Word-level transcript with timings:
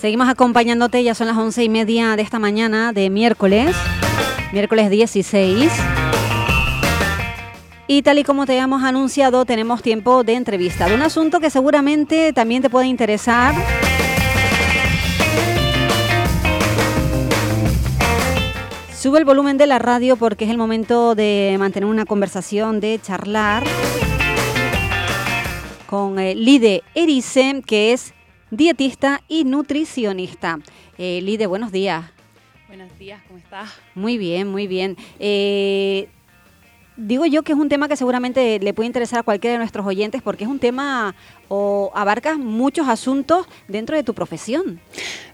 Seguimos 0.00 0.30
acompañándote, 0.30 1.04
ya 1.04 1.14
son 1.14 1.26
las 1.26 1.36
once 1.36 1.62
y 1.62 1.68
media 1.68 2.16
de 2.16 2.22
esta 2.22 2.38
mañana 2.38 2.94
de 2.94 3.10
miércoles, 3.10 3.76
miércoles 4.50 4.88
16. 4.88 5.70
Y 7.86 8.00
tal 8.00 8.18
y 8.18 8.24
como 8.24 8.46
te 8.46 8.56
hemos 8.56 8.82
anunciado, 8.82 9.44
tenemos 9.44 9.82
tiempo 9.82 10.24
de 10.24 10.36
entrevista 10.36 10.88
de 10.88 10.94
un 10.94 11.02
asunto 11.02 11.38
que 11.38 11.50
seguramente 11.50 12.32
también 12.32 12.62
te 12.62 12.70
puede 12.70 12.86
interesar. 12.86 13.54
Sube 18.96 19.18
el 19.18 19.26
volumen 19.26 19.58
de 19.58 19.66
la 19.66 19.78
radio 19.78 20.16
porque 20.16 20.46
es 20.46 20.50
el 20.50 20.56
momento 20.56 21.14
de 21.14 21.54
mantener 21.58 21.86
una 21.86 22.06
conversación, 22.06 22.80
de 22.80 22.98
charlar 23.02 23.64
con 25.86 26.18
eh, 26.18 26.34
Lide 26.34 26.84
Erice, 26.94 27.60
que 27.66 27.92
es 27.92 28.14
dietista 28.50 29.22
y 29.28 29.44
nutricionista. 29.44 30.58
Eh, 30.98 31.20
Lide, 31.22 31.46
buenos 31.46 31.72
días. 31.72 32.04
Buenos 32.68 32.96
días, 32.98 33.20
¿cómo 33.26 33.38
estás? 33.38 33.68
Muy 33.94 34.18
bien, 34.18 34.48
muy 34.48 34.66
bien. 34.66 34.96
Eh, 35.18 36.08
digo 36.96 37.26
yo 37.26 37.42
que 37.42 37.52
es 37.52 37.58
un 37.58 37.68
tema 37.68 37.88
que 37.88 37.96
seguramente 37.96 38.58
le 38.60 38.74
puede 38.74 38.86
interesar 38.86 39.20
a 39.20 39.22
cualquiera 39.22 39.52
de 39.52 39.58
nuestros 39.58 39.86
oyentes 39.86 40.22
porque 40.22 40.44
es 40.44 40.50
un 40.50 40.58
tema 40.58 41.14
o 41.48 41.90
abarcas 41.94 42.38
muchos 42.38 42.88
asuntos 42.88 43.46
dentro 43.68 43.96
de 43.96 44.04
tu 44.04 44.14
profesión. 44.14 44.80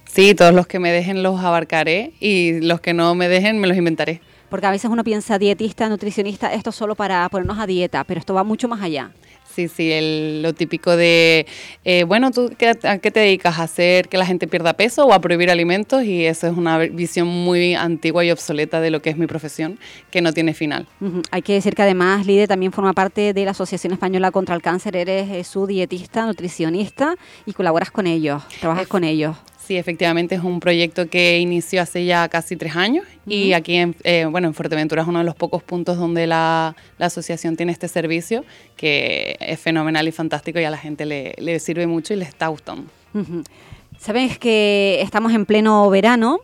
Sí, 0.04 0.34
todos 0.34 0.54
los 0.54 0.66
que 0.66 0.78
me 0.78 0.92
dejen 0.92 1.22
los 1.22 1.40
abarcaré 1.40 2.14
y 2.20 2.60
los 2.60 2.80
que 2.80 2.94
no 2.94 3.14
me 3.14 3.28
dejen 3.28 3.60
me 3.60 3.66
los 3.66 3.76
inventaré. 3.76 4.22
Porque 4.48 4.66
a 4.66 4.70
veces 4.70 4.90
uno 4.90 5.04
piensa 5.04 5.38
dietista, 5.38 5.88
nutricionista, 5.88 6.54
esto 6.54 6.72
solo 6.72 6.94
para 6.94 7.28
ponernos 7.28 7.58
a 7.58 7.66
dieta, 7.66 8.04
pero 8.04 8.20
esto 8.20 8.32
va 8.32 8.44
mucho 8.44 8.68
más 8.68 8.80
allá. 8.80 9.10
Sí, 9.54 9.68
sí, 9.68 10.40
lo 10.42 10.52
típico 10.52 10.96
de, 10.96 11.46
eh, 11.84 12.04
bueno, 12.04 12.30
¿tú 12.30 12.50
a 12.82 12.98
qué 12.98 13.10
te 13.10 13.20
dedicas? 13.20 13.58
¿A 13.58 13.62
hacer 13.62 14.08
que 14.08 14.18
la 14.18 14.26
gente 14.26 14.46
pierda 14.46 14.74
peso 14.74 15.06
o 15.06 15.14
a 15.14 15.20
prohibir 15.20 15.50
alimentos? 15.50 16.04
Y 16.04 16.26
eso 16.26 16.46
es 16.46 16.56
una 16.56 16.76
visión 16.78 17.26
muy 17.26 17.74
antigua 17.74 18.22
y 18.22 18.30
obsoleta 18.30 18.82
de 18.82 18.90
lo 18.90 19.00
que 19.00 19.08
es 19.08 19.16
mi 19.16 19.26
profesión, 19.26 19.78
que 20.10 20.20
no 20.20 20.32
tiene 20.34 20.52
final. 20.52 20.86
Hay 21.30 21.40
que 21.40 21.54
decir 21.54 21.74
que 21.74 21.82
además 21.82 22.26
Lide 22.26 22.46
también 22.46 22.72
forma 22.72 22.92
parte 22.92 23.32
de 23.32 23.44
la 23.44 23.52
Asociación 23.52 23.94
Española 23.94 24.30
contra 24.30 24.54
el 24.54 24.60
Cáncer, 24.60 24.94
eres 24.94 25.30
eh, 25.30 25.42
su 25.42 25.66
dietista, 25.66 26.26
nutricionista 26.26 27.14
y 27.46 27.54
colaboras 27.54 27.90
con 27.90 28.06
ellos, 28.06 28.42
trabajas 28.60 28.86
con 28.86 29.04
ellos. 29.04 29.36
Sí, 29.66 29.76
efectivamente 29.76 30.36
es 30.36 30.44
un 30.44 30.60
proyecto 30.60 31.08
que 31.08 31.40
inició 31.40 31.82
hace 31.82 32.04
ya 32.04 32.28
casi 32.28 32.54
tres 32.54 32.76
años 32.76 33.04
y 33.26 33.52
aquí 33.52 33.74
en, 33.74 33.96
eh, 34.04 34.24
bueno, 34.30 34.46
en 34.46 34.54
Fuerteventura 34.54 35.02
es 35.02 35.08
uno 35.08 35.18
de 35.18 35.24
los 35.24 35.34
pocos 35.34 35.60
puntos 35.64 35.98
donde 35.98 36.28
la, 36.28 36.76
asociación 37.00 37.56
tiene 37.56 37.72
este 37.72 37.88
servicio 37.88 38.44
que 38.76 39.36
es 39.40 39.58
fenomenal 39.58 40.06
y 40.06 40.12
fantástico 40.12 40.60
y 40.60 40.64
a 40.64 40.70
la 40.70 40.78
gente 40.78 41.04
le, 41.04 41.58
sirve 41.58 41.88
mucho 41.88 42.14
y 42.14 42.16
le 42.16 42.26
está 42.26 42.46
gustando. 42.46 42.84
Sabes 43.98 44.38
que 44.38 45.00
estamos 45.02 45.32
en 45.32 45.44
pleno 45.46 45.90
verano, 45.90 46.38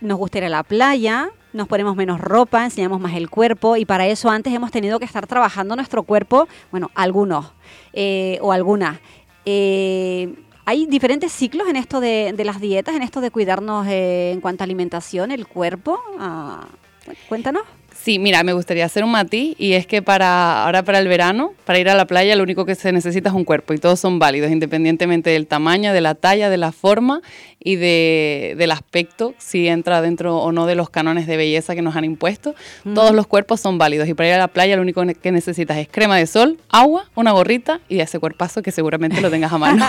nos 0.00 0.18
gusta 0.18 0.38
ir 0.38 0.44
a 0.44 0.48
la 0.48 0.64
playa, 0.64 1.28
nos 1.52 1.68
ponemos 1.68 1.94
menos 1.94 2.20
ropa, 2.20 2.64
enseñamos 2.64 3.00
más 3.00 3.14
el 3.14 3.30
cuerpo 3.30 3.76
y 3.76 3.84
para 3.84 4.08
eso 4.08 4.30
antes 4.30 4.52
hemos 4.52 4.72
tenido 4.72 4.98
que 4.98 5.04
estar 5.04 5.28
trabajando 5.28 5.76
nuestro 5.76 6.02
cuerpo, 6.02 6.48
bueno, 6.72 6.90
algunos 6.96 7.52
eh, 7.92 8.40
o 8.42 8.50
algunas. 8.50 8.98
Eh, 9.44 10.34
hay 10.68 10.84
diferentes 10.84 11.32
ciclos 11.32 11.66
en 11.66 11.76
esto 11.76 11.98
de, 11.98 12.34
las 12.44 12.60
dietas, 12.60 12.94
en 12.94 13.00
esto 13.00 13.22
de 13.22 13.30
cuidarnos 13.30 13.86
eh, 13.86 14.32
en 14.32 14.42
cuanto 14.42 14.62
a 14.62 14.66
alimentación, 14.66 15.30
el 15.30 15.46
cuerpo. 15.46 15.98
Ah, 16.18 16.66
cuéntanos. 17.26 17.62
Sí, 18.02 18.18
mira, 18.18 18.42
me 18.44 18.52
gustaría 18.52 18.84
hacer 18.84 19.02
un 19.02 19.10
matiz 19.10 19.56
y 19.58 19.72
es 19.72 19.86
que 19.86 20.02
para 20.02 20.64
ahora 20.64 20.82
para 20.82 20.98
el 21.00 21.08
verano, 21.08 21.52
para 21.64 21.78
ir 21.78 21.88
a 21.88 21.94
la 21.94 22.06
playa, 22.06 22.36
lo 22.36 22.44
único 22.44 22.64
que 22.64 22.74
se 22.74 22.92
necesita 22.92 23.28
es 23.28 23.34
un 23.34 23.44
cuerpo 23.44 23.74
y 23.74 23.78
todos 23.78 23.98
son 23.98 24.18
válidos, 24.18 24.50
independientemente 24.52 25.30
del 25.30 25.46
tamaño, 25.46 25.92
de 25.92 26.00
la 26.00 26.14
talla, 26.14 26.48
de 26.48 26.56
la 26.56 26.70
forma 26.72 27.22
y 27.58 27.76
de, 27.76 28.54
del 28.56 28.70
aspecto, 28.70 29.34
si 29.38 29.66
entra 29.66 30.00
dentro 30.00 30.38
o 30.38 30.52
no 30.52 30.66
de 30.66 30.76
los 30.76 30.90
cánones 30.90 31.26
de 31.26 31.36
belleza 31.36 31.74
que 31.74 31.82
nos 31.82 31.96
han 31.96 32.04
impuesto. 32.04 32.54
Todos 32.94 33.12
los 33.12 33.26
cuerpos 33.26 33.60
son 33.60 33.78
válidos 33.78 34.08
y 34.08 34.14
para 34.14 34.28
ir 34.28 34.34
a 34.36 34.38
la 34.38 34.48
playa 34.48 34.76
lo 34.76 34.82
único 34.82 35.04
que 35.20 35.32
necesitas 35.32 35.76
es 35.76 35.88
crema 35.88 36.16
de 36.16 36.26
sol, 36.26 36.58
agua, 36.70 37.10
una 37.16 37.32
gorrita 37.32 37.80
y 37.88 37.98
ese 37.98 38.20
cuerpazo 38.20 38.62
que 38.62 38.70
seguramente 38.70 39.20
lo 39.20 39.28
tengas 39.28 39.52
a 39.52 39.58
mano. 39.58 39.84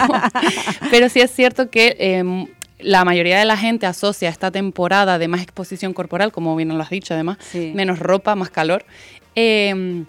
Pero 0.91 1.09
sí 1.09 1.21
es 1.21 1.31
cierto 1.31 1.69
que... 1.69 1.95
Em, 1.99 2.47
la 2.79 3.05
mayoría 3.05 3.37
de 3.37 3.45
la 3.45 3.57
gente 3.57 3.85
asocia 3.85 4.29
esta 4.29 4.51
temporada 4.51 5.19
de 5.19 5.27
más 5.27 5.41
exposición 5.41 5.93
corporal, 5.93 6.31
como 6.31 6.55
bien 6.55 6.69
lo 6.69 6.81
has 6.81 6.89
dicho 6.89 7.13
además, 7.13 7.37
menos 7.53 7.99
ropa, 7.99 8.35
más 8.35 8.49
calor. 8.49 8.85
Eh, 9.35 10.05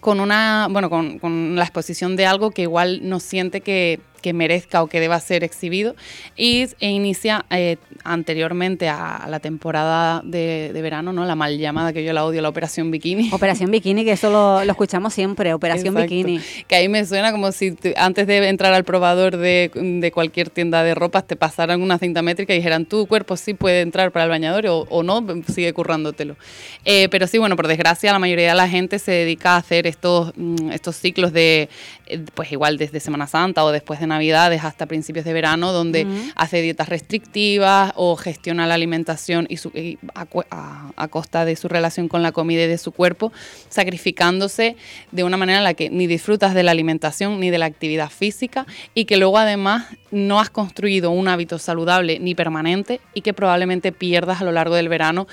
con 0.00 0.18
una, 0.18 0.66
bueno, 0.70 0.90
con, 0.90 1.18
con, 1.20 1.54
la 1.54 1.62
exposición 1.62 2.16
de 2.16 2.26
algo 2.26 2.50
que 2.50 2.62
igual 2.62 3.08
no 3.08 3.20
siente 3.20 3.60
que, 3.60 4.00
que 4.22 4.32
merezca 4.32 4.82
o 4.82 4.86
que 4.86 5.00
deba 5.00 5.20
ser 5.20 5.44
exhibido 5.44 5.94
y 6.36 6.66
e 6.80 6.90
inicia 6.90 7.44
eh, 7.50 7.76
anteriormente 8.04 8.88
a, 8.88 9.26
la 9.28 9.40
temporada 9.40 10.22
de, 10.24 10.70
verano, 10.82 11.12
¿no? 11.12 11.24
La 11.24 11.34
mal 11.34 11.58
llamada 11.58 11.92
que 11.92 12.04
yo 12.04 12.12
la 12.12 12.24
odio, 12.24 12.40
la 12.40 12.48
Operación 12.48 12.90
Bikini. 12.90 13.28
Operación 13.32 13.70
Bikini, 13.70 14.04
que 14.04 14.12
eso 14.12 14.30
lo, 14.30 14.60
escuchamos 14.62 15.12
siempre, 15.12 15.52
Operación 15.52 15.94
Bikini. 15.94 16.40
Que 16.66 16.76
ahí 16.76 16.88
me 16.88 17.04
suena 17.04 17.32
como 17.32 17.52
si 17.52 17.76
antes 17.96 18.26
de 18.26 18.48
entrar 18.48 18.72
al 18.72 18.84
probador 18.84 19.36
de, 19.36 19.70
de, 19.74 20.12
cualquier 20.12 20.50
tienda 20.50 20.82
de 20.82 20.94
ropas 20.94 21.26
te 21.26 21.36
pasaran 21.36 21.82
una 21.82 21.98
cinta 21.98 22.22
métrica 22.22 22.54
y 22.54 22.56
dijeran 22.56 22.86
tu 22.86 23.06
cuerpo 23.06 23.36
sí 23.36 23.54
puede 23.54 23.80
entrar 23.80 24.12
para 24.12 24.24
el 24.24 24.30
bañador 24.30 24.66
o, 24.66 24.86
o 24.88 25.02
no, 25.02 25.24
sigue 25.52 25.72
currándotelo. 25.72 26.36
Eh, 26.84 27.08
pero 27.10 27.26
sí, 27.26 27.38
bueno, 27.38 27.56
por 27.56 27.68
desgracia 27.68 28.12
la 28.12 28.18
mayoría 28.18 28.50
de 28.50 28.54
la 28.54 28.68
gente 28.68 28.98
se 28.98 29.12
dedica 29.12 29.54
a 29.54 29.56
hacer 29.58 29.86
estos, 29.86 30.32
mm, 30.36 30.70
estos 30.70 30.96
ciclos 30.96 31.32
de, 31.32 31.68
eh, 32.06 32.24
pues 32.34 32.52
igual 32.52 32.78
desde 32.78 33.00
Semana 33.00 33.26
Santa 33.26 33.64
o 33.64 33.72
después 33.72 34.00
de 34.00 34.06
Navidades 34.12 34.62
hasta 34.62 34.84
principios 34.84 35.24
de 35.24 35.32
verano, 35.32 35.72
donde 35.72 36.06
hace 36.36 36.60
dietas 36.60 36.90
restrictivas 36.90 37.92
o 37.96 38.14
gestiona 38.16 38.66
la 38.66 38.74
alimentación 38.74 39.46
y, 39.48 39.56
su, 39.56 39.72
a, 40.14 41.08
costa 41.08 41.46
de 41.46 41.56
su 41.56 41.68
relación 41.68 42.08
con 42.08 42.22
la 42.22 42.32
comida 42.32 42.64
y 42.64 42.66
de 42.66 42.76
su 42.76 42.92
cuerpo, 42.92 43.32
sacrificándose 43.70 44.76
de 45.12 45.24
una 45.24 45.38
manera 45.38 45.58
en 45.58 45.64
la 45.64 45.72
que 45.72 45.88
ni 45.88 46.06
disfrutas 46.06 46.52
de 46.52 46.62
la 46.62 46.72
alimentación 46.72 47.40
ni 47.40 47.48
de 47.48 47.56
la 47.58 47.66
actividad 47.66 48.10
física 48.10 48.66
y 48.94 49.06
que 49.06 49.16
luego 49.16 49.38
además 49.38 49.86
no 50.10 50.40
has 50.40 50.50
construido 50.50 51.10
un 51.10 51.28
hábito 51.28 51.58
saludable 51.58 52.18
ni 52.18 52.34
permanente 52.34 53.00
y 53.14 53.22
que 53.22 53.32
probablemente 53.32 53.92
pierdas 53.92 54.42
a 54.42 54.44
lo 54.44 54.52
largo 54.52 54.74
del 54.74 54.90
verano 54.90 55.26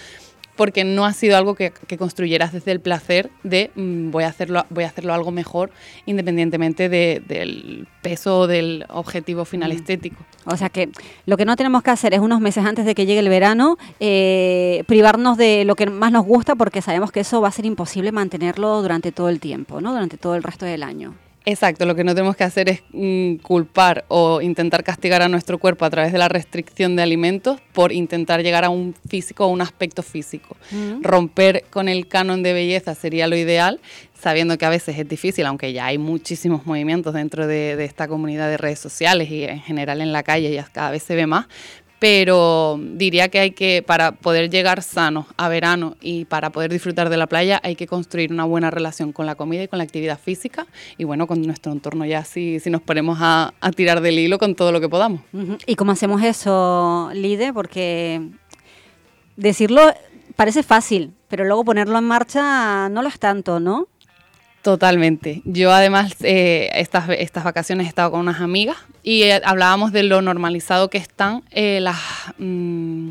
porque 0.60 0.84
no 0.84 1.06
ha 1.06 1.14
sido 1.14 1.38
algo 1.38 1.56
que, 1.56 1.72
construyeras 1.98 2.52
desde 2.52 2.74
el 2.74 2.82
placer 2.82 3.30
de 3.44 3.72
mm, 3.76 4.12
voy, 4.12 4.26
a 4.26 4.28
hacerlo, 4.28 4.66
voy 4.70 4.84
a 4.84 4.88
hacerlo 4.88 5.14
algo 5.14 5.32
mejor 5.32 5.72
independientemente 6.06 6.90
del 6.90 7.88
peso 8.02 8.40
o 8.40 8.48
del 8.48 8.84
objetivo 8.90 9.46
final 9.46 9.72
mm. 9.72 9.76
estético. 9.78 10.26
O 10.44 10.58
sea 10.58 10.68
que 10.68 10.90
lo 11.26 11.38
que 11.38 11.46
no 11.46 11.56
tenemos 11.56 11.82
que 11.82 11.92
hacer 11.92 12.14
es 12.14 12.20
unos 12.20 12.42
meses 12.42 12.66
antes 12.66 12.86
de 12.86 12.94
que 12.94 13.06
llegue 13.06 13.20
el 13.20 13.30
verano 13.30 13.78
eh, 14.02 14.84
privarnos 14.86 15.38
de 15.38 15.64
lo 15.64 15.78
que 15.78 15.86
más 15.86 16.12
nos 16.12 16.26
gusta 16.26 16.56
porque 16.56 16.82
sabemos 16.82 17.14
que 17.14 17.22
eso 17.22 17.40
va 17.40 17.48
a 17.48 17.52
ser 17.52 17.66
imposible 17.66 18.12
mantenerlo 18.12 18.82
durante 18.82 19.14
todo 19.14 19.30
el 19.30 19.40
tiempo, 19.40 19.80
¿no? 19.80 19.94
durante 19.94 20.18
todo 20.18 20.36
el 20.36 20.44
resto 20.44 20.66
del 20.66 20.84
año. 20.84 21.14
Exacto, 21.50 21.88
lo 21.88 21.96
que 21.96 22.04
no 22.04 22.14
tenemos 22.14 22.36
que 22.36 22.44
hacer 22.44 22.70
es 22.70 22.84
mm, 22.92 23.38
culpar 23.38 24.06
o 24.08 24.40
intentar 24.40 24.84
castigar 24.84 25.24
a 25.24 25.28
nuestro 25.28 25.58
cuerpo 25.58 25.84
a 25.84 25.90
través 25.90 26.12
de 26.12 26.20
la 26.20 26.30
restricción 26.30 26.96
de 26.96 27.02
alimentos 27.02 27.60
por 27.74 27.92
intentar 27.92 28.44
llegar 28.44 28.66
a 28.66 28.70
un 28.70 28.94
físico 29.08 29.46
o 29.46 29.48
un 29.48 29.60
aspecto 29.62 30.04
físico. 30.04 30.56
Mm. 30.70 31.02
Romper 31.02 31.66
con 31.72 31.90
el 31.90 32.08
canon 32.08 32.44
de 32.44 32.54
belleza 32.54 32.94
sería 32.94 33.26
lo 33.26 33.36
ideal, 33.36 33.80
sabiendo 34.14 34.60
que 34.60 34.66
a 34.66 34.70
veces 34.70 35.00
es 35.00 35.10
difícil, 35.10 35.48
aunque 35.48 35.74
ya 35.74 35.88
hay 35.88 35.98
muchísimos 35.98 36.68
movimientos 36.68 37.16
dentro 37.16 37.48
de, 37.48 37.76
de 37.76 37.86
esta 37.86 38.08
comunidad 38.08 38.48
de 38.48 38.58
redes 38.58 38.78
sociales 38.78 39.32
y 39.32 39.44
en 39.46 39.62
general 39.62 40.02
en 40.02 40.12
la 40.12 40.22
calle 40.22 40.54
ya 40.54 40.70
cada 40.72 40.92
vez 40.92 41.02
se 41.02 41.16
ve 41.16 41.26
más, 41.26 41.48
pero 42.00 42.80
diría 42.94 43.30
que 43.30 43.40
hay 43.40 43.52
que, 43.52 43.84
para 43.86 44.14
poder 44.14 44.50
llegar 44.50 44.82
sanos 44.82 45.26
a 45.38 45.50
verano 45.50 45.98
y 46.02 46.26
para 46.26 46.50
poder 46.50 46.72
disfrutar 46.72 47.10
de 47.10 47.18
la 47.18 47.28
playa, 47.28 47.60
hay 47.62 47.76
que 47.76 47.88
construir 47.88 48.32
una 48.32 48.46
buena 48.46 48.72
relación 48.72 49.12
con 49.12 49.26
la 49.26 49.36
comida 49.36 49.64
y 49.64 49.68
con 49.68 49.78
la 49.78 49.84
actividad 49.84 50.18
física 50.18 50.66
y 50.98 51.04
bueno, 51.04 51.28
con 51.28 51.42
nuestro 51.42 51.72
entorno 51.72 52.06
ya 52.06 52.24
si, 52.24 52.60
si 52.60 52.70
nos 52.70 52.82
ponemos 52.82 53.20
a, 53.22 53.54
tirar 53.76 54.02
del 54.02 54.18
hilo 54.18 54.40
con 54.40 54.56
todo 54.56 54.72
lo 54.72 54.82
que 54.82 54.90
podamos. 54.90 55.22
¿Y 55.66 55.76
cómo 55.76 55.92
hacemos 55.92 56.24
eso, 56.24 57.12
Lide? 57.14 57.54
Porque 57.54 58.22
decirlo 59.36 59.94
parece 60.36 60.64
fácil, 60.64 61.14
pero 61.28 61.44
luego 61.44 61.66
ponerlo 61.66 61.98
en 61.98 62.06
marcha 62.06 62.90
no 62.90 63.02
lo 63.02 63.10
es 63.10 63.20
tanto, 63.20 63.60
¿no? 63.60 63.88
Totalmente. 64.70 65.42
Yo 65.46 65.72
además 65.72 66.16
eh, 66.22 66.70
estas, 66.76 67.10
estas 67.10 67.44
vacaciones 67.44 67.88
he 67.88 67.90
estado 67.90 68.12
con 68.12 68.20
unas 68.20 68.40
amigas 68.40 68.78
y 69.02 69.24
eh, 69.24 69.42
hablábamos 69.44 69.92
de 69.92 70.04
lo 70.04 70.22
normalizado 70.22 70.92
que 70.92 71.00
están 71.00 71.42
eh, 71.50 71.80
las... 71.82 71.98
Mm, 72.38 73.10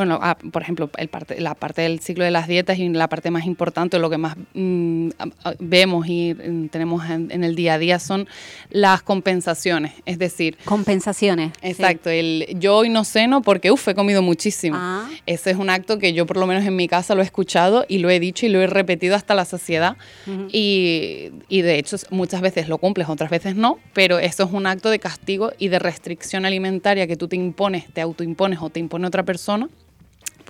bueno, 0.00 0.18
ah, 0.22 0.38
por 0.50 0.62
ejemplo, 0.62 0.88
el 0.96 1.08
parte, 1.08 1.38
la 1.42 1.54
parte 1.54 1.82
del 1.82 2.00
ciclo 2.00 2.24
de 2.24 2.30
las 2.30 2.48
dietas 2.48 2.78
y 2.78 2.88
la 2.88 3.06
parte 3.10 3.30
más 3.30 3.44
importante, 3.44 3.98
lo 3.98 4.08
que 4.08 4.16
más 4.16 4.34
mm, 4.54 5.10
vemos 5.58 6.06
y 6.08 6.32
mm, 6.32 6.68
tenemos 6.68 7.04
en, 7.10 7.44
el 7.44 7.54
día 7.54 7.74
a 7.74 7.78
día 7.78 7.98
son 7.98 8.26
las 8.70 9.02
compensaciones, 9.02 9.92
es 10.06 10.18
decir... 10.18 10.56
Compensaciones. 10.64 11.52
Exacto, 11.60 12.08
el 12.08 12.46
yo 12.58 12.78
hoy 12.78 12.88
no 12.88 13.04
ceno 13.04 13.42
porque, 13.42 13.70
uff, 13.70 13.88
he 13.88 13.94
comido 13.94 14.22
muchísimo. 14.22 14.74
Ah. 14.80 15.06
Ese 15.26 15.50
es 15.50 15.58
un 15.58 15.68
acto 15.68 15.98
que 15.98 16.14
yo 16.14 16.24
por 16.24 16.38
lo 16.38 16.46
menos 16.46 16.64
en 16.64 16.76
mi 16.76 16.88
casa 16.88 17.14
lo 17.14 17.20
he 17.20 17.26
escuchado 17.26 17.84
y 17.86 17.98
lo 17.98 18.08
he 18.08 18.18
dicho 18.20 18.46
y 18.46 18.48
lo 18.48 18.62
he 18.62 18.66
repetido 18.66 19.16
hasta 19.16 19.34
la 19.34 19.44
saciedad 19.44 19.98
y, 20.50 21.30
y 21.50 21.60
de 21.60 21.78
hecho 21.78 21.98
muchas 22.08 22.40
veces 22.40 22.68
lo 22.68 22.78
cumples, 22.78 23.10
otras 23.10 23.28
veces 23.28 23.54
no, 23.54 23.78
pero 23.92 24.18
eso 24.18 24.44
es 24.44 24.50
un 24.50 24.66
acto 24.66 24.88
de 24.88 24.98
castigo 24.98 25.52
y 25.58 25.68
de 25.68 25.78
restricción 25.78 26.46
alimentaria 26.46 27.06
que 27.06 27.16
tú 27.16 27.28
te 27.28 27.36
impones, 27.36 27.92
te 27.92 28.00
autoimpones 28.00 28.60
o 28.62 28.70
te 28.70 28.80
impone 28.80 29.06
otra 29.06 29.24
persona 29.24 29.68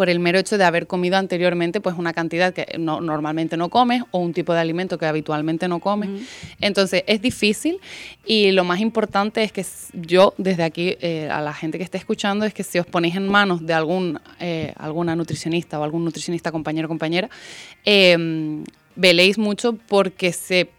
por 0.00 0.08
el 0.08 0.18
mero 0.18 0.38
hecho 0.38 0.56
de 0.56 0.64
haber 0.64 0.86
comido 0.86 1.18
anteriormente 1.18 1.82
pues 1.82 1.94
una 1.98 2.14
cantidad 2.14 2.54
que 2.54 2.78
no, 2.78 3.02
normalmente 3.02 3.58
no 3.58 3.68
comes 3.68 4.02
o 4.12 4.18
un 4.20 4.32
tipo 4.32 4.54
de 4.54 4.60
alimento 4.60 4.96
que 4.96 5.04
habitualmente 5.04 5.68
no 5.68 5.78
comes. 5.78 6.08
Entonces 6.58 7.04
es 7.06 7.20
difícil 7.20 7.78
y 8.24 8.50
lo 8.52 8.64
más 8.64 8.80
importante 8.80 9.42
es 9.42 9.52
que 9.52 9.62
yo 9.92 10.32
desde 10.38 10.62
aquí 10.62 10.96
eh, 11.02 11.28
a 11.30 11.42
la 11.42 11.52
gente 11.52 11.76
que 11.76 11.84
esté 11.84 11.98
escuchando 11.98 12.46
es 12.46 12.54
que 12.54 12.62
si 12.62 12.78
os 12.78 12.86
ponéis 12.86 13.14
en 13.14 13.28
manos 13.28 13.66
de 13.66 13.74
algún, 13.74 14.18
eh, 14.38 14.72
alguna 14.78 15.14
nutricionista 15.14 15.78
o 15.78 15.84
algún 15.84 16.02
nutricionista 16.02 16.50
compañero 16.50 16.86
o 16.86 16.88
compañera, 16.88 17.28
eh, 17.84 18.64
veléis 18.96 19.36
mucho 19.36 19.74
porque 19.86 20.32
se 20.32 20.70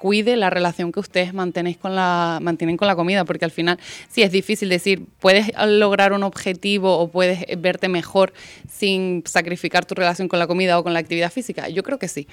cuide 0.00 0.34
la 0.36 0.48
relación 0.48 0.92
que 0.92 1.00
ustedes 1.00 1.34
mantenéis 1.34 1.76
con 1.76 1.94
la, 1.94 2.38
mantienen 2.40 2.78
con 2.78 2.88
la 2.88 2.96
comida, 2.96 3.26
porque 3.26 3.44
al 3.44 3.50
final 3.50 3.78
sí 4.08 4.22
es 4.22 4.32
difícil 4.32 4.70
decir, 4.70 5.04
puedes 5.20 5.52
lograr 5.66 6.14
un 6.14 6.22
objetivo 6.22 6.98
o 6.98 7.08
puedes 7.08 7.44
verte 7.58 7.88
mejor 7.88 8.32
sin 8.66 9.22
sacrificar 9.26 9.84
tu 9.84 9.94
relación 9.94 10.26
con 10.26 10.38
la 10.38 10.46
comida 10.46 10.78
o 10.78 10.82
con 10.82 10.94
la 10.94 11.00
actividad 11.00 11.30
física. 11.30 11.68
Yo 11.68 11.82
creo 11.82 11.98
que 11.98 12.08
sí, 12.08 12.26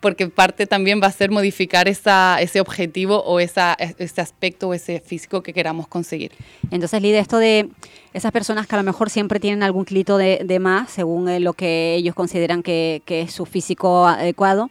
porque 0.00 0.28
parte 0.28 0.66
también 0.66 1.02
va 1.02 1.08
a 1.08 1.12
ser 1.12 1.30
modificar 1.30 1.86
esa, 1.86 2.40
ese 2.40 2.62
objetivo 2.62 3.22
o 3.24 3.40
esa, 3.40 3.74
ese 3.74 4.20
aspecto 4.22 4.68
o 4.68 4.74
ese 4.74 5.00
físico 5.00 5.42
que 5.42 5.52
queramos 5.52 5.88
conseguir. 5.88 6.32
Entonces, 6.70 7.02
Lidia, 7.02 7.20
esto 7.20 7.36
de 7.36 7.68
esas 8.14 8.32
personas 8.32 8.66
que 8.66 8.74
a 8.74 8.78
lo 8.78 8.84
mejor 8.84 9.10
siempre 9.10 9.38
tienen 9.38 9.62
algún 9.62 9.84
kilito 9.84 10.16
de, 10.16 10.40
de 10.44 10.58
más, 10.60 10.90
según 10.90 11.28
eh, 11.28 11.40
lo 11.40 11.52
que 11.52 11.94
ellos 11.94 12.14
consideran 12.14 12.62
que, 12.62 13.02
que 13.04 13.20
es 13.20 13.32
su 13.32 13.44
físico 13.44 14.06
adecuado, 14.06 14.70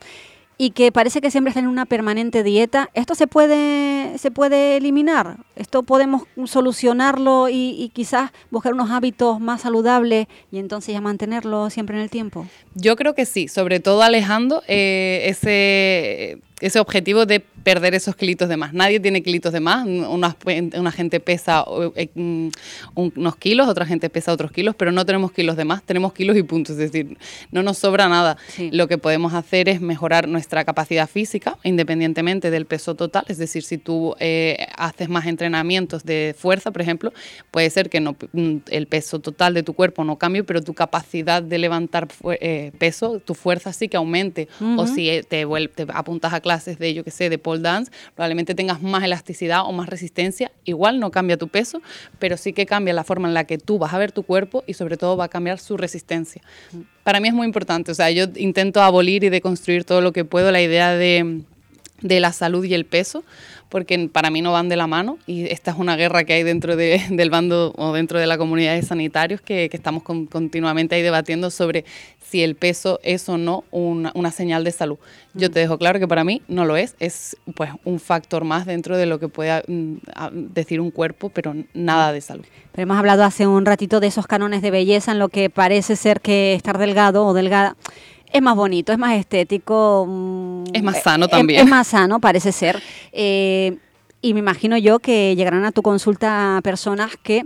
y 0.61 0.69
que 0.69 0.91
parece 0.91 1.21
que 1.21 1.31
siempre 1.31 1.49
están 1.49 1.63
en 1.63 1.71
una 1.71 1.87
permanente 1.87 2.43
dieta, 2.43 2.91
¿esto 2.93 3.15
se 3.15 3.25
puede, 3.25 4.19
se 4.19 4.29
puede 4.29 4.77
eliminar? 4.77 5.37
¿Esto 5.55 5.81
podemos 5.81 6.25
solucionarlo 6.45 7.49
y, 7.49 7.89
quizás 7.95 8.29
buscar 8.51 8.73
unos 8.73 8.91
hábitos 8.91 9.39
más 9.39 9.61
saludables 9.61 10.27
y 10.51 10.59
entonces 10.59 10.93
ya 10.93 11.01
mantenerlo 11.01 11.71
siempre 11.71 11.95
en 11.95 12.03
el 12.03 12.11
tiempo? 12.11 12.45
Yo 12.75 12.95
creo 12.95 13.15
que 13.15 13.25
sí, 13.25 13.47
sobre 13.47 13.79
todo 13.79 14.03
alejando 14.03 14.61
eh, 14.67 15.23
ese 15.25 16.39
ese 16.61 16.79
objetivo 16.79 17.25
de 17.25 17.43
perder 17.63 17.95
esos 17.95 18.15
kilitos 18.15 18.47
de 18.47 18.57
más. 18.57 18.73
Nadie 18.73 18.99
tiene 18.99 19.23
kilitos 19.23 19.51
de 19.51 19.59
más. 19.59 19.85
Una, 19.85 20.35
una 20.77 20.91
gente 20.91 21.19
pesa 21.19 21.65
eh, 21.95 22.09
mm, 22.13 22.49
unos 22.95 23.35
kilos, 23.37 23.67
otra 23.67 23.85
gente 23.85 24.09
pesa 24.09 24.31
otros 24.31 24.51
kilos, 24.51 24.75
pero 24.75 24.91
no 24.91 25.05
tenemos 25.05 25.31
kilos 25.31 25.57
de 25.57 25.65
más, 25.65 25.83
tenemos 25.83 26.13
kilos 26.13 26.37
y 26.37 26.43
puntos. 26.43 26.77
Es 26.77 26.91
decir, 26.91 27.17
no 27.51 27.63
nos 27.63 27.77
sobra 27.77 28.07
nada. 28.07 28.37
Lo 28.71 28.87
que 28.87 28.97
podemos 28.97 29.33
hacer 29.33 29.69
es 29.69 29.81
mejorar 29.81 30.27
nuestra 30.27 30.63
capacidad 30.63 31.09
física, 31.09 31.57
independientemente 31.63 32.51
del 32.51 32.65
peso 32.65 32.95
total. 32.95 33.25
Es 33.27 33.37
decir, 33.37 33.63
si 33.63 33.77
tú 33.77 34.15
eh, 34.19 34.67
haces 34.77 35.09
más 35.09 35.25
entrenamientos 35.25 36.03
de 36.03 36.35
fuerza, 36.37 36.71
por 36.71 36.81
ejemplo, 36.81 37.11
puede 37.49 37.69
ser 37.69 37.89
que 37.89 37.99
no, 37.99 38.15
mm, 38.33 38.57
el 38.69 38.87
peso 38.87 39.19
total 39.19 39.53
de 39.55 39.63
tu 39.63 39.73
cuerpo 39.73 40.03
no 40.03 40.17
cambie, 40.17 40.43
pero 40.43 40.61
tu 40.61 40.73
capacidad 40.73 41.41
de 41.41 41.57
levantar 41.57 42.07
eh, 42.39 42.71
peso, 42.77 43.19
tu 43.19 43.33
fuerza 43.33 43.73
sí 43.73 43.87
que 43.87 43.97
aumente. 43.97 44.47
O 44.77 44.85
si 44.87 45.21
te, 45.27 45.45
te 45.45 45.87
apuntas 45.93 46.33
a 46.33 46.39
clase 46.39 46.51
clases 46.51 46.79
de, 46.79 46.93
yo 46.93 47.05
que 47.05 47.11
sé, 47.11 47.29
de 47.29 47.37
pole 47.51 47.61
dance, 47.61 47.91
probablemente 48.15 48.55
tengas 48.55 48.81
más 48.81 49.03
elasticidad 49.03 49.65
o 49.65 49.73
más 49.73 49.89
resistencia. 49.89 50.51
Igual 50.63 50.99
no 50.99 51.11
cambia 51.11 51.37
tu 51.37 51.49
peso, 51.49 51.81
pero 52.17 52.37
sí 52.37 52.53
que 52.53 52.65
cambia 52.65 52.93
la 52.93 53.03
forma 53.03 53.27
en 53.27 53.33
la 53.33 53.43
que 53.43 53.57
tú 53.57 53.77
vas 53.77 53.93
a 53.93 53.97
ver 53.97 54.13
tu 54.13 54.23
cuerpo 54.23 54.63
y 54.67 54.73
sobre 54.73 54.95
todo 54.95 55.17
va 55.17 55.25
a 55.25 55.29
cambiar 55.29 55.59
su 55.59 55.75
resistencia. 55.75 56.41
Para 57.03 57.19
mí 57.19 57.27
es 57.27 57.33
muy 57.33 57.45
importante, 57.45 57.91
o 57.91 57.95
sea, 57.95 58.09
yo 58.11 58.25
intento 58.35 58.81
abolir 58.81 59.23
y 59.23 59.29
deconstruir 59.29 59.83
todo 59.83 59.99
lo 59.99 60.13
que 60.13 60.23
puedo 60.23 60.51
la 60.51 60.61
idea 60.61 60.95
de, 60.95 61.41
de 62.01 62.19
la 62.19 62.33
salud 62.33 62.63
y 62.65 62.73
el 62.73 62.85
peso, 62.85 63.23
porque 63.69 64.09
para 64.11 64.29
mí 64.29 64.41
no 64.41 64.51
van 64.51 64.69
de 64.69 64.75
la 64.75 64.87
mano 64.87 65.17
y 65.27 65.45
esta 65.45 65.71
es 65.71 65.77
una 65.77 65.95
guerra 65.95 66.23
que 66.23 66.33
hay 66.33 66.43
dentro 66.43 66.75
de, 66.75 67.01
del 67.09 67.29
bando 67.29 67.73
o 67.77 67.93
dentro 67.93 68.19
de 68.19 68.27
la 68.27 68.37
comunidad 68.37 68.75
de 68.75 68.81
sanitarios 68.81 69.41
que, 69.41 69.69
que 69.69 69.77
estamos 69.77 70.03
continuamente 70.03 70.95
ahí 70.95 71.01
debatiendo 71.01 71.49
sobre 71.49 71.85
si 72.31 72.43
el 72.43 72.55
peso 72.55 72.99
es 73.03 73.27
o 73.27 73.37
no 73.37 73.65
una, 73.71 74.11
una, 74.15 74.31
señal 74.31 74.63
de 74.63 74.71
salud. 74.71 74.97
Yo 75.33 75.51
te 75.51 75.59
dejo 75.59 75.77
claro 75.77 75.99
que 75.99 76.07
para 76.07 76.23
mí 76.23 76.41
no 76.47 76.63
lo 76.63 76.77
es, 76.77 76.95
es 76.99 77.35
pues 77.55 77.71
un 77.83 77.99
factor 77.99 78.45
más 78.45 78.65
dentro 78.65 78.97
de 78.97 79.05
lo 79.05 79.19
que 79.19 79.27
pueda 79.27 79.63
mm, 79.67 79.95
decir 80.31 80.79
un 80.79 80.91
cuerpo, 80.91 81.29
pero 81.29 81.53
nada 81.73 82.13
de 82.13 82.21
salud. 82.21 82.45
Pero 82.71 82.83
hemos 82.83 82.97
hablado 82.97 83.25
hace 83.25 83.47
un 83.47 83.65
ratito 83.65 83.99
de 83.99 84.07
esos 84.07 84.27
cánones 84.27 84.61
de 84.61 84.71
belleza 84.71 85.11
en 85.11 85.19
lo 85.19 85.27
que 85.27 85.49
parece 85.49 85.97
ser 85.97 86.21
que 86.21 86.53
estar 86.53 86.77
delgado 86.77 87.25
o 87.25 87.33
delgada 87.33 87.75
es 88.33 88.41
más 88.41 88.55
bonito, 88.55 88.91
es 88.91 88.97
más 88.97 89.17
estético. 89.17 90.05
Mm, 90.07 90.63
es 90.73 90.83
más 90.83 91.01
sano 91.01 91.27
también. 91.27 91.61
Es, 91.61 91.67
más 91.67 91.87
sano, 91.87 92.19
parece 92.19 92.51
ser. 92.51 92.81
Eh, 93.11 93.77
y 94.21 94.33
me 94.33 94.39
imagino 94.39 94.77
yo 94.77 94.99
que 94.99 95.35
llegarán 95.35 95.65
a 95.65 95.71
tu 95.71 95.81
consulta 95.81 96.59
personas 96.63 97.17
que 97.21 97.45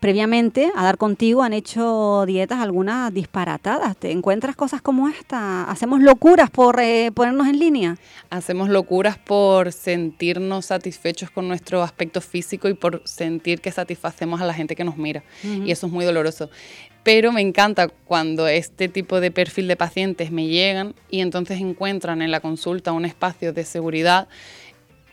previamente 0.00 0.72
a 0.74 0.82
dar 0.82 0.96
contigo 0.96 1.42
han 1.42 1.52
hecho 1.52 2.24
dietas 2.26 2.58
algunas 2.60 3.12
disparatadas. 3.12 3.96
¿Te 3.96 4.10
encuentras 4.10 4.56
cosas 4.56 4.82
como 4.82 5.08
esta? 5.08 5.64
¿Hacemos 5.70 6.00
locuras 6.00 6.50
por 6.50 6.80
eh, 6.80 7.12
ponernos 7.12 7.46
en 7.46 7.58
línea? 7.58 7.96
Hacemos 8.30 8.70
locuras 8.70 9.18
por 9.18 9.72
sentirnos 9.72 10.66
satisfechos 10.66 11.30
con 11.30 11.46
nuestro 11.46 11.82
aspecto 11.82 12.20
físico 12.20 12.68
y 12.68 12.74
por 12.74 13.02
sentir 13.04 13.60
que 13.60 13.70
satisfacemos 13.70 14.40
a 14.40 14.46
la 14.46 14.54
gente 14.54 14.74
que 14.74 14.84
nos 14.84 14.96
mira. 14.96 15.22
Y 15.44 15.70
eso 15.70 15.86
es 15.86 15.92
muy 15.92 16.04
doloroso 16.04 16.50
pero 17.02 17.32
me 17.32 17.40
encanta 17.40 17.88
cuando 17.88 18.46
este 18.48 18.88
tipo 18.88 19.20
de 19.20 19.30
perfil 19.30 19.68
de 19.68 19.76
pacientes 19.76 20.30
me 20.30 20.46
llegan 20.46 20.94
y 21.10 21.20
entonces 21.20 21.60
encuentran 21.60 22.22
en 22.22 22.30
la 22.30 22.40
consulta 22.40 22.92
un 22.92 23.04
espacio 23.04 23.52
de 23.52 23.64
seguridad 23.64 24.28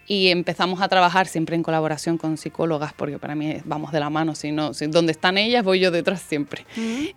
y 0.08 0.30
empezamos 0.30 0.82
a 0.82 0.88
trabajar 0.88 1.28
siempre 1.28 1.56
en 1.56 1.64
colaboración 1.64 2.18
con 2.18 2.38
psicólogas, 2.38 2.94
porque 2.94 3.20
para 3.20 3.36
mí 3.36 3.58
vamos 3.66 3.92
de 3.92 4.00
la 4.00 4.10
mano, 4.10 4.36
si 4.36 4.54
no, 4.54 4.74
si, 4.74 4.88
donde 4.88 5.12
están 5.12 5.38
ellas 5.38 5.66
voy 5.66 5.82
yo 5.82 5.92
detrás 5.92 6.22
siempre. 6.22 6.66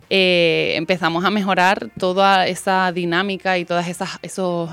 Eh, 0.09 0.73
empezamos 0.75 1.23
a 1.23 1.29
mejorar 1.29 1.89
toda 1.97 2.47
esa 2.47 2.91
dinámica 2.91 3.57
y 3.57 3.63
todas 3.63 3.87
esas 3.87 4.19
esos 4.21 4.69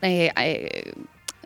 eh, 0.00 0.32
eh, 0.40 0.92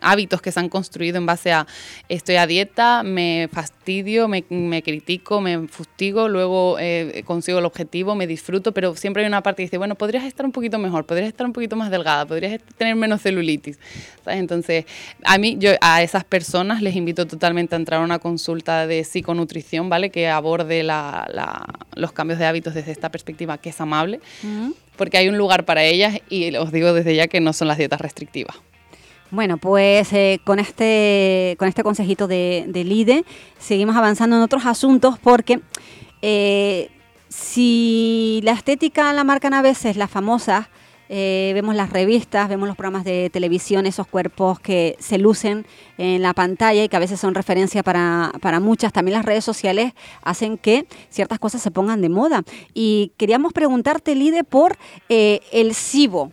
hábitos 0.03 0.41
que 0.41 0.51
se 0.51 0.59
han 0.59 0.69
construido 0.69 1.17
en 1.17 1.25
base 1.25 1.51
a 1.51 1.65
estoy 2.09 2.35
a 2.35 2.47
dieta, 2.47 3.03
me 3.03 3.49
fastidio, 3.51 4.27
me, 4.27 4.43
critico, 4.83 5.41
me 5.41 5.67
fustigo, 5.67 6.27
luego 6.27 6.77
eh, 6.79 7.23
consigo 7.25 7.59
el 7.59 7.65
objetivo, 7.65 8.15
me 8.15 8.27
disfruto, 8.27 8.73
pero 8.73 8.95
siempre 8.95 9.23
hay 9.23 9.27
una 9.27 9.41
parte 9.41 9.61
que 9.61 9.67
dice, 9.67 9.77
bueno, 9.77 9.95
podrías 9.95 10.25
estar 10.25 10.45
un 10.45 10.51
poquito 10.51 10.77
mejor, 10.77 11.05
podrías 11.05 11.29
estar 11.29 11.45
un 11.45 11.53
poquito 11.53 11.75
más 11.75 11.91
delgada, 11.91 12.25
podrías 12.25 12.61
tener 12.77 12.95
menos 12.95 13.21
celulitis. 13.21 13.79
Entonces, 14.25 14.85
a 15.23 15.37
mí, 15.37 15.57
yo 15.59 15.71
a 15.81 16.01
esas 16.01 16.23
personas 16.23 16.81
les 16.81 16.95
invito 16.95 17.25
totalmente 17.27 17.75
a 17.75 17.77
entrar 17.77 18.01
a 18.01 18.03
una 18.03 18.19
consulta 18.19 18.87
de 18.87 19.03
psiconutrición, 19.03 19.89
¿vale? 19.89 20.09
Que 20.09 20.29
aborde 20.29 20.83
los 20.83 22.11
cambios 22.11 22.39
de 22.39 22.45
hábitos 22.45 22.73
desde 22.73 22.91
esta 22.91 23.09
perspectiva 23.09 23.57
que 23.57 23.69
es 23.69 23.81
amable. 23.81 24.19
Porque 24.95 25.17
hay 25.17 25.27
un 25.27 25.37
lugar 25.37 25.65
para 25.65 25.83
ellas 25.83 26.19
y 26.29 26.55
os 26.55 26.71
digo 26.71 26.93
desde 26.93 27.15
ya 27.15 27.27
que 27.27 27.39
no 27.39 27.53
son 27.53 27.67
las 27.67 27.77
dietas 27.77 27.99
restrictivas. 27.99 28.55
Bueno, 29.33 29.57
pues 29.57 30.13
eh, 30.13 30.39
con, 30.43 30.59
este, 30.59 31.55
con 31.57 31.67
este 31.67 31.81
consejito 31.81 32.27
de, 32.27 32.65
de, 32.67 32.83
LIDE 32.83 33.25
seguimos 33.57 33.95
avanzando 33.95 34.35
en 34.35 34.43
otros 34.43 34.67
asuntos 34.67 35.17
porque 35.17 35.59
eh, 36.21 36.91
si 37.29 38.41
la 38.43 38.51
estética 38.51 39.11
la 39.11 39.23
marcan 39.23 39.55
a 39.55 39.63
veces 39.63 39.97
las 39.97 40.11
famosas, 40.11 40.67
eh, 41.09 41.49
vemos 41.55 41.73
las 41.73 41.89
revistas, 41.89 42.47
vemos 42.47 42.67
los 42.67 42.77
programas 42.77 43.05
de 43.05 43.31
televisión, 43.31 43.87
esos 43.87 44.05
cuerpos 44.05 44.59
que 44.59 44.97
se 44.99 45.17
lucen 45.17 45.65
en 45.97 46.21
la 46.21 46.35
pantalla 46.35 46.83
y 46.83 46.87
que 46.87 46.95
a 46.95 46.99
veces 46.99 47.19
son 47.19 47.33
referencia 47.33 47.81
para, 47.81 48.33
para 48.39 48.59
muchas. 48.59 48.93
También 48.93 49.17
las 49.17 49.25
redes 49.25 49.43
sociales 49.43 49.93
hacen 50.21 50.59
que 50.59 50.85
ciertas 51.09 51.39
cosas 51.39 51.63
se 51.63 51.71
pongan 51.71 52.01
de 52.01 52.09
moda. 52.09 52.43
Y 52.75 53.13
queríamos 53.17 53.51
preguntarte, 53.51 54.13
Lide, 54.13 54.43
por 54.43 54.77
el 55.09 55.73
SIBO. 55.73 56.31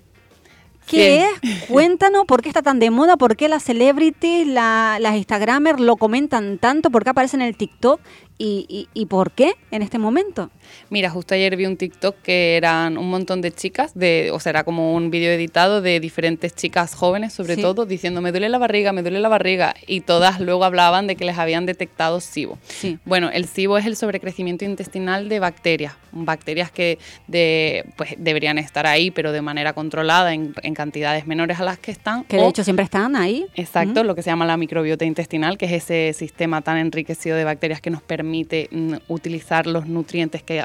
¿Qué 0.91 1.25
es? 1.25 1.67
Cuéntanos 1.69 2.25
por 2.27 2.43
qué 2.43 2.49
está 2.49 2.63
tan 2.63 2.79
de 2.79 2.91
moda, 2.91 3.17
por 3.17 3.37
qué 3.37 3.49
las 3.49 3.63
celebrities, 3.63 4.47
las 4.47 5.17
Instagramers 5.17 5.81
lo 5.81 5.97
comentan 5.97 6.59
tanto, 6.59 6.91
por 6.91 7.05
qué 7.05 7.11
aparecen 7.11 7.43
en 7.43 7.49
el 7.49 7.57
TikTok 7.57 8.01
y, 8.43 8.89
y, 8.95 9.05
por 9.05 9.33
qué 9.33 9.53
en 9.71 9.83
este 9.83 9.99
momento? 9.99 10.49
Mira, 10.89 11.11
justo 11.11 11.35
ayer 11.35 11.57
vi 11.57 11.67
un 11.67 11.77
TikTok 11.77 12.17
que 12.23 12.57
eran 12.57 12.97
un 12.97 13.11
montón 13.11 13.43
de 13.43 13.53
chicas, 13.53 13.93
de, 13.95 14.31
o 14.33 14.41
sea, 14.41 14.51
era 14.51 14.65
como 14.65 14.95
un 14.95 15.11
vídeo 15.11 15.31
editado 15.31 15.83
de 15.83 16.01
diferentes 16.01 16.55
chicas 16.55 16.95
jóvenes, 16.95 17.35
sobre 17.35 17.59
todo, 17.59 17.85
diciendo, 17.85 18.23
me 18.23 18.31
duele 18.31 18.49
la 18.49 18.57
barriga, 18.57 18.93
me 18.93 19.03
duele 19.03 19.21
la 19.21 19.29
barriga, 19.29 19.75
y 19.87 20.01
todas 20.01 20.41
luego 20.41 20.65
hablaban 20.65 21.07
de 21.07 21.17
que 21.17 21.27
les 21.27 21.37
habían 21.37 21.67
detectado 21.67 22.19
SIBO. 22.21 22.59
Sí. 22.67 22.99
Bueno, 23.05 23.29
el 23.31 23.45
SIBO 23.45 23.77
es 23.77 23.85
el 23.85 23.95
sobrecrecimiento 23.95 24.65
intestinal 24.65 25.29
de 25.29 25.39
bacterias, 25.39 25.97
bacterias 26.11 26.71
que 26.71 26.99
de, 27.27 27.85
pues, 27.99 28.15
deberían 28.17 28.57
estar 28.57 28.87
ahí, 28.87 29.11
pero 29.11 29.33
de 29.33 29.43
manera 29.43 29.75
controlada, 29.75 30.33
en, 30.33 30.55
cantidades 30.75 31.27
menores 31.27 31.61
a 31.61 31.65
las 31.65 31.79
que 31.79 31.91
están. 31.91 32.25
Que 32.25 32.39
de 32.39 32.49
hecho 32.49 32.65
siempre 32.65 32.85
están 32.85 33.17
ahí. 33.17 33.45
Exacto, 33.55 34.03
lo 34.03 34.15
que 34.15 34.23
se 34.23 34.31
llama 34.31 34.47
la 34.47 34.57
microbiota 34.57 35.05
intestinal, 35.05 35.59
que 35.59 35.67
es 35.67 35.73
ese 35.73 36.15
sistema 36.15 36.63
tan 36.63 36.79
enriquecido 36.79 37.37
de 37.37 37.45
bacterias 37.45 37.83
que 37.83 37.91
nos 37.91 38.01
permite 38.01 38.30
mm, 38.31 38.95
utilizar 39.09 39.67
los 39.67 39.87
nutrientes 39.87 40.43
que 40.43 40.65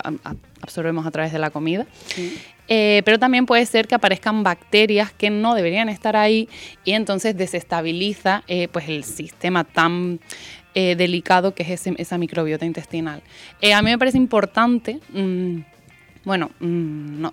absorbemos 0.61 1.05
a 1.05 1.11
través 1.11 1.31
de 1.31 1.39
la 1.39 1.49
comida. 1.49 1.85
Eh, 2.67 3.03
pero 3.05 3.19
también 3.19 3.45
puede 3.45 3.65
ser 3.65 3.87
que 3.87 3.95
aparezcan 3.95 4.43
bacterias 4.43 5.11
que 5.11 5.29
no 5.29 5.53
deberían 5.53 5.87
estar 5.87 6.15
ahí 6.15 6.49
y 6.83 6.93
entonces 6.93 7.37
desestabiliza 7.37 8.43
eh, 8.47 8.67
pues 8.69 8.89
el 8.89 9.03
sistema 9.03 9.63
tan 9.63 10.19
eh, 10.73 10.95
delicado 10.95 11.53
que 11.53 11.61
es 11.61 11.87
esa 11.87 12.17
microbiota 12.17 12.65
intestinal. 12.65 13.21
a 13.73 13.81
mí 13.81 13.91
me 13.91 13.97
parece 13.97 14.17
importante... 14.17 14.99
Mm, 15.13 15.59
bueno, 16.23 16.49
mm, 16.59 17.27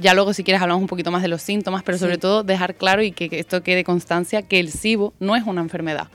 ya 0.00 0.12
luego 0.12 0.34
si 0.34 0.42
quieres 0.42 0.60
hablamos 0.60 0.82
un 0.82 0.88
poquito 0.88 1.12
más 1.12 1.22
de 1.22 1.28
los 1.28 1.40
síntomas, 1.40 1.84
pero 1.84 1.98
sobre 1.98 2.18
todo 2.18 2.42
dejar 2.42 2.74
claro 2.74 3.00
y 3.00 3.12
que, 3.12 3.28
que 3.28 3.38
esto 3.38 3.62
quede 3.62 3.84
constancia 3.84 4.42
que 4.42 4.58
el 4.58 4.72
SIBO 4.72 5.14
no 5.20 5.36
es 5.36 5.44
una 5.46 5.60
enfermedad 5.60 6.08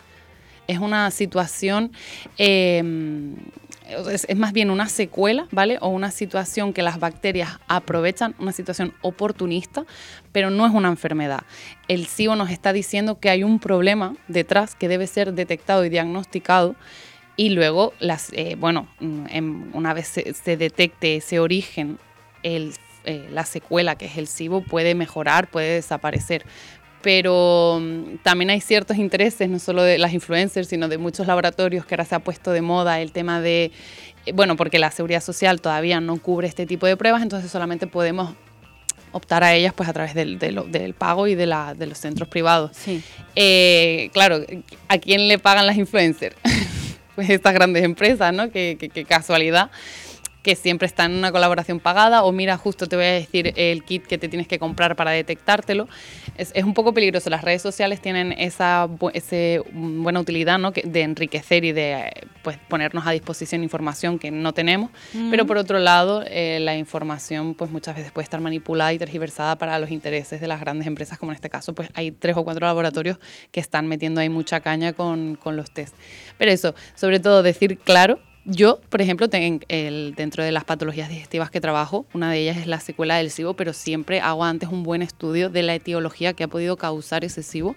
es 0.67 0.79
una 0.79 1.11
situación, 1.11 1.91
em, 2.37 3.35
es, 4.11 4.35
más 4.35 4.53
bien 4.53 4.69
una 4.69 4.87
secuela, 4.87 5.47
¿vale? 5.51 5.77
O 5.81 5.89
una 5.89 6.11
situación 6.11 6.73
que 6.73 6.81
las 6.81 6.99
bacterias 6.99 7.59
aprovechan, 7.67 8.35
una 8.39 8.51
situación 8.51 8.93
oportunista, 9.01 9.85
pero 10.31 10.49
no 10.49 10.65
es 10.65 10.73
una 10.73 10.89
enfermedad. 10.89 11.41
El 11.87 12.07
SIBO 12.07 12.35
nos 12.35 12.49
está 12.49 12.73
diciendo 12.73 13.19
que 13.19 13.29
hay 13.29 13.43
un 13.43 13.59
problema 13.59 14.15
detrás 14.27 14.75
que 14.75 14.87
debe 14.87 15.07
ser 15.07 15.33
detectado 15.33 15.85
y 15.85 15.89
diagnosticado. 15.89 16.75
Y 17.35 17.49
luego, 17.49 17.93
las, 17.99 18.31
eh, 18.33 18.55
bueno, 18.59 18.87
una 19.73 19.93
vez 19.93 20.07
se, 20.07 20.57
detecte 20.57 21.15
ese 21.15 21.39
origen, 21.39 21.97
eh, 22.43 23.27
la 23.31 23.43
secuela 23.43 23.95
que 23.95 24.05
es 24.05 24.17
el 24.17 24.27
SIBO 24.27 24.61
puede 24.61 24.95
mejorar, 24.95 25.49
puede 25.49 25.73
desaparecer 25.73 26.45
pero 27.03 27.79
mm, 27.79 28.17
también 28.23 28.49
hay 28.49 28.61
ciertos 28.61 28.97
intereses, 28.97 29.47
no 29.47 29.59
solo 29.59 29.83
de 29.83 29.99
las 29.99 30.13
influencers, 30.13 30.67
sino 30.67 30.87
de 30.87 30.97
muchos 30.97 31.27
laboratorios 31.27 31.85
que 31.85 31.93
ahora 31.93 32.05
se 32.05 32.15
ha 32.15 32.19
puesto 32.19 32.51
de 32.51 32.61
moda 32.61 32.99
el 33.01 33.11
tema 33.11 33.41
de, 33.41 33.71
eh, 34.25 34.31
bueno, 34.33 34.55
porque 34.55 34.79
la 34.79 34.89
seguridad 34.89 35.21
social 35.21 35.61
todavía 35.61 35.99
no 35.99 36.17
cubre 36.17 36.47
este 36.47 36.65
tipo 36.65 36.87
de 36.87 36.97
pruebas, 36.97 37.21
entonces 37.21 37.51
solamente 37.51 37.85
podemos 37.85 38.33
optar 39.11 39.43
a 39.43 39.53
ellas 39.53 39.73
pues 39.75 39.87
a 39.87 39.93
través 39.93 40.15
del, 40.15 40.39
del 40.39 40.93
pago 40.95 41.27
y 41.27 41.35
de, 41.35 41.45
la, 41.45 41.75
de 41.75 41.85
los 41.85 41.99
centros 41.99 42.27
privados. 42.29 42.71
Sí. 42.73 43.03
Eh, 43.35 44.09
claro, 44.11 44.39
¿a 44.87 44.97
quién 44.97 45.27
le 45.27 45.37
pagan 45.37 45.67
las 45.67 45.77
influencers? 45.77 46.35
pues 47.15 47.29
estas 47.29 47.53
grandes 47.53 47.83
empresas, 47.83 48.33
¿no? 48.33 48.49
Qué, 48.49 48.77
qué 48.91 49.05
casualidad 49.05 49.69
que 50.43 50.55
siempre 50.55 50.85
está 50.85 51.05
en 51.05 51.13
una 51.13 51.31
colaboración 51.31 51.79
pagada 51.79 52.23
o 52.23 52.31
mira, 52.31 52.57
justo 52.57 52.87
te 52.87 52.95
voy 52.95 53.05
a 53.05 53.11
decir 53.13 53.53
el 53.55 53.83
kit 53.83 54.05
que 54.05 54.17
te 54.17 54.27
tienes 54.27 54.47
que 54.47 54.59
comprar 54.59 54.95
para 54.95 55.11
detectártelo. 55.11 55.87
Es, 56.37 56.51
es 56.53 56.63
un 56.63 56.73
poco 56.73 56.93
peligroso. 56.93 57.29
Las 57.29 57.43
redes 57.43 57.61
sociales 57.61 58.01
tienen 58.01 58.33
esa 58.33 58.89
ese, 59.13 59.63
mm, 59.71 60.03
buena 60.03 60.19
utilidad 60.19 60.59
¿no? 60.59 60.71
de 60.71 61.01
enriquecer 61.01 61.63
y 61.63 61.71
de 61.71 62.11
pues, 62.43 62.57
ponernos 62.67 63.07
a 63.07 63.11
disposición 63.11 63.63
información 63.63 64.19
que 64.19 64.31
no 64.31 64.53
tenemos, 64.53 64.91
pero 65.31 65.45
por 65.45 65.57
otro 65.57 65.79
lado, 65.79 66.23
eh, 66.27 66.59
la 66.61 66.75
información 66.75 67.53
pues 67.55 67.71
muchas 67.71 67.95
veces 67.95 68.11
puede 68.11 68.23
estar 68.23 68.41
manipulada 68.41 68.93
y 68.93 68.97
tergiversada 68.97 69.57
para 69.57 69.79
los 69.79 69.91
intereses 69.91 70.41
de 70.41 70.47
las 70.47 70.59
grandes 70.59 70.87
empresas, 70.87 71.17
como 71.17 71.31
en 71.31 71.35
este 71.35 71.49
caso, 71.49 71.73
pues 71.73 71.89
hay 71.93 72.11
tres 72.11 72.35
o 72.35 72.43
cuatro 72.43 72.67
laboratorios 72.67 73.17
que 73.51 73.59
están 73.59 73.87
metiendo 73.87 74.19
ahí 74.19 74.29
mucha 74.29 74.59
caña 74.59 74.93
con, 74.93 75.35
con 75.35 75.55
los 75.55 75.71
test. 75.71 75.95
Pero 76.37 76.51
eso, 76.51 76.75
sobre 76.95 77.19
todo 77.19 77.43
decir 77.43 77.77
claro 77.77 78.19
yo, 78.45 78.79
por 78.89 79.01
ejemplo, 79.01 79.27
el, 79.31 80.15
dentro 80.15 80.43
de 80.43 80.51
las 80.51 80.65
patologías 80.65 81.07
digestivas 81.07 81.49
que 81.49 81.61
trabajo, 81.61 82.05
una 82.13 82.29
de 82.29 82.39
ellas 82.39 82.57
es 82.57 82.67
la 82.67 82.79
secuela 82.79 83.15
del 83.15 83.31
SIBO, 83.31 83.53
pero 83.53 83.71
siempre 83.71 84.19
hago 84.19 84.43
antes 84.43 84.69
un 84.69 84.83
buen 84.83 85.01
estudio 85.01 85.49
de 85.49 85.63
la 85.63 85.75
etiología 85.75 86.33
que 86.33 86.43
ha 86.43 86.47
podido 86.47 86.75
causar 86.75 87.23
ese 87.23 87.41
SIBO. 87.41 87.75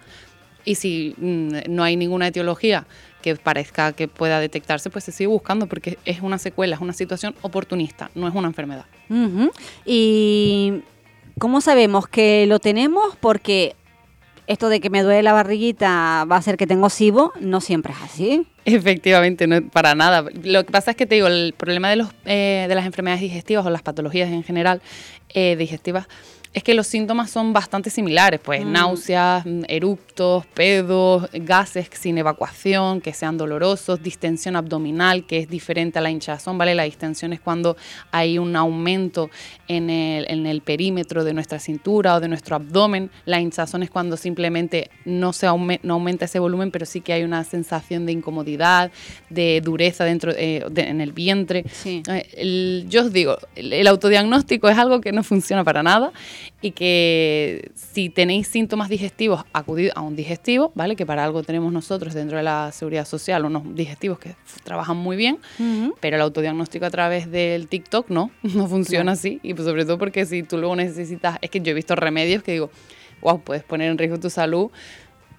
Y 0.65 0.75
si 0.75 1.15
mm, 1.19 1.69
no 1.69 1.85
hay 1.85 1.97
ninguna 1.97 2.27
etiología 2.27 2.87
que 3.23 3.37
parezca 3.37 3.93
que 3.93 4.09
pueda 4.09 4.41
detectarse, 4.41 4.91
pues 4.91 5.05
se 5.05 5.13
sigue 5.13 5.29
buscando 5.29 5.69
porque 5.69 5.99
es 6.05 6.21
una 6.21 6.39
secuela, 6.39 6.75
es 6.75 6.83
una 6.83 6.93
situación 6.93 7.37
oportunista, 7.43 8.11
no 8.17 8.27
es 8.27 8.35
una 8.35 8.49
enfermedad. 8.49 8.87
¿Y 9.85 10.83
cómo 11.39 11.61
sabemos 11.61 12.09
que 12.09 12.47
lo 12.47 12.59
tenemos? 12.59 13.15
Porque 13.21 13.77
esto 14.49 14.69
de 14.69 14.81
que 14.81 14.91
me 14.91 15.03
duele 15.03 15.23
la 15.23 15.33
barriguita 15.33 16.25
va 16.25 16.37
a 16.37 16.43
ser 16.43 16.57
que 16.57 16.67
tengo 16.67 16.91
SIBO, 16.91 17.33
no 17.41 17.61
siempre 17.61 17.93
es 17.93 18.03
así. 18.03 18.47
Efectivamente, 18.67 19.47
no 19.47 19.63
para 19.69 19.95
nada. 19.95 20.25
Lo 20.43 20.67
que 20.67 20.73
pasa 20.73 20.91
es 20.91 20.97
que 20.97 21.07
te 21.07 21.15
digo, 21.15 21.29
el 21.29 21.55
problema 21.57 21.89
de, 21.89 21.97
los, 21.97 22.09
eh, 22.25 22.67
de 22.69 22.75
las 22.75 22.85
enfermedades 22.85 23.23
digestivas 23.23 23.65
o 23.65 23.71
las 23.71 23.83
patologías 23.83 24.29
en 24.29 24.43
general 24.43 24.83
eh, 25.35 25.55
digestivas 25.57 26.09
es 26.57 26.65
que 26.65 26.73
los 26.73 26.87
síntomas 26.87 27.31
son 27.31 27.53
bastante 27.53 27.91
similares, 27.91 28.41
pues 28.43 28.65
mm. 28.65 28.73
náuseas, 28.73 29.45
mm, 29.45 29.65
eructos, 29.69 30.47
pedos, 30.47 31.29
gases 31.35 31.91
sin 31.93 32.17
evacuación, 32.17 33.03
que 33.03 33.13
sean 33.13 33.37
dolorosos, 33.37 34.03
distensión 34.03 34.57
abdominal, 34.57 35.27
que 35.27 35.37
es 35.41 35.51
diferente 35.51 35.99
a 35.99 36.03
la 36.03 36.11
hinchazón, 36.11 36.57
¿vale? 36.57 36.75
La 36.75 36.85
distensión 36.85 37.35
es 37.35 37.41
cuando 37.41 37.77
hay 38.11 38.39
un 38.39 38.57
aumento 38.57 39.29
en 39.69 39.91
el, 39.91 40.25
en 40.31 40.47
el 40.47 40.63
perímetro 40.63 41.25
de 41.25 41.35
nuestra 41.35 41.59
cintura 41.59 42.15
o 42.15 42.21
de 42.21 42.29
nuestro 42.29 42.57
abdomen. 42.57 43.11
La 43.27 43.39
hinchazón 43.39 43.83
es 43.83 43.91
cuando 43.91 44.17
simplemente 44.17 44.89
no, 45.05 45.35
se 45.35 45.49
no 45.83 45.93
aumenta 45.93 46.25
ese 46.25 46.39
volumen, 46.39 46.71
pero 46.71 46.87
sí 46.87 47.03
que 47.03 47.13
hay 47.13 47.23
una 47.23 47.45
sensación 47.45 48.07
de 48.07 48.13
incomodidad, 48.13 48.56
de 49.31 49.61
dureza 49.63 50.05
dentro 50.05 50.33
eh, 50.37 50.65
en 50.77 51.01
el 51.01 51.13
vientre. 51.13 51.65
Eh, 51.85 52.85
yo 52.89 53.03
os 53.03 53.13
digo, 53.13 53.37
el 53.55 53.87
autodiagnóstico 53.87 54.69
es 54.69 54.79
algo 54.79 55.01
que 55.01 55.13
no 55.13 55.23
funciona 55.23 55.65
para 55.65 55.83
nada 55.83 56.13
y 56.61 56.73
que 56.73 57.71
si 57.75 58.09
tenéis 58.09 58.49
síntomas 58.49 58.89
digestivos, 58.89 59.45
acudid 59.53 59.91
a 59.95 60.01
un 60.01 60.17
digestivo, 60.17 60.73
¿vale? 60.75 60.97
Que 60.97 61.07
para 61.07 61.25
algo 61.25 61.43
tenemos 61.43 61.73
nosotros 61.73 62.15
dentro 62.15 62.37
de 62.37 62.43
la 62.43 62.73
seguridad 62.73 63.07
social 63.07 63.45
unos 63.45 63.75
digestivos 63.75 64.19
que 64.19 64.35
trabajan 64.65 64.97
muy 64.97 65.17
bien, 65.17 65.39
pero 66.01 66.17
el 66.17 66.23
autodiagnóstico 66.23 66.87
a 66.87 66.91
través 66.91 67.31
del 67.31 67.69
TikTok 67.69 68.11
no, 68.11 68.31
no 68.43 68.67
funciona 68.69 69.13
así 69.13 69.41
y 69.43 69.55
pues 69.55 69.67
sobre 69.67 69.85
todo 69.85 69.99
porque 69.99 70.27
si 70.27 70.43
tú 70.43 70.59
luego 70.59 70.77
necesitas, 70.77 71.39
es 71.41 71.51
que 71.51 71.61
yo 71.61 71.73
he 71.73 71.75
visto 71.75 71.95
remedios 71.95 72.43
que 72.43 72.53
digo, 72.53 72.71
wow, 73.21 73.41
puedes 73.41 73.65
poner 73.65 73.91
en 73.91 73.99
riesgo 73.99 74.19
tu 74.19 74.31
salud 74.31 74.71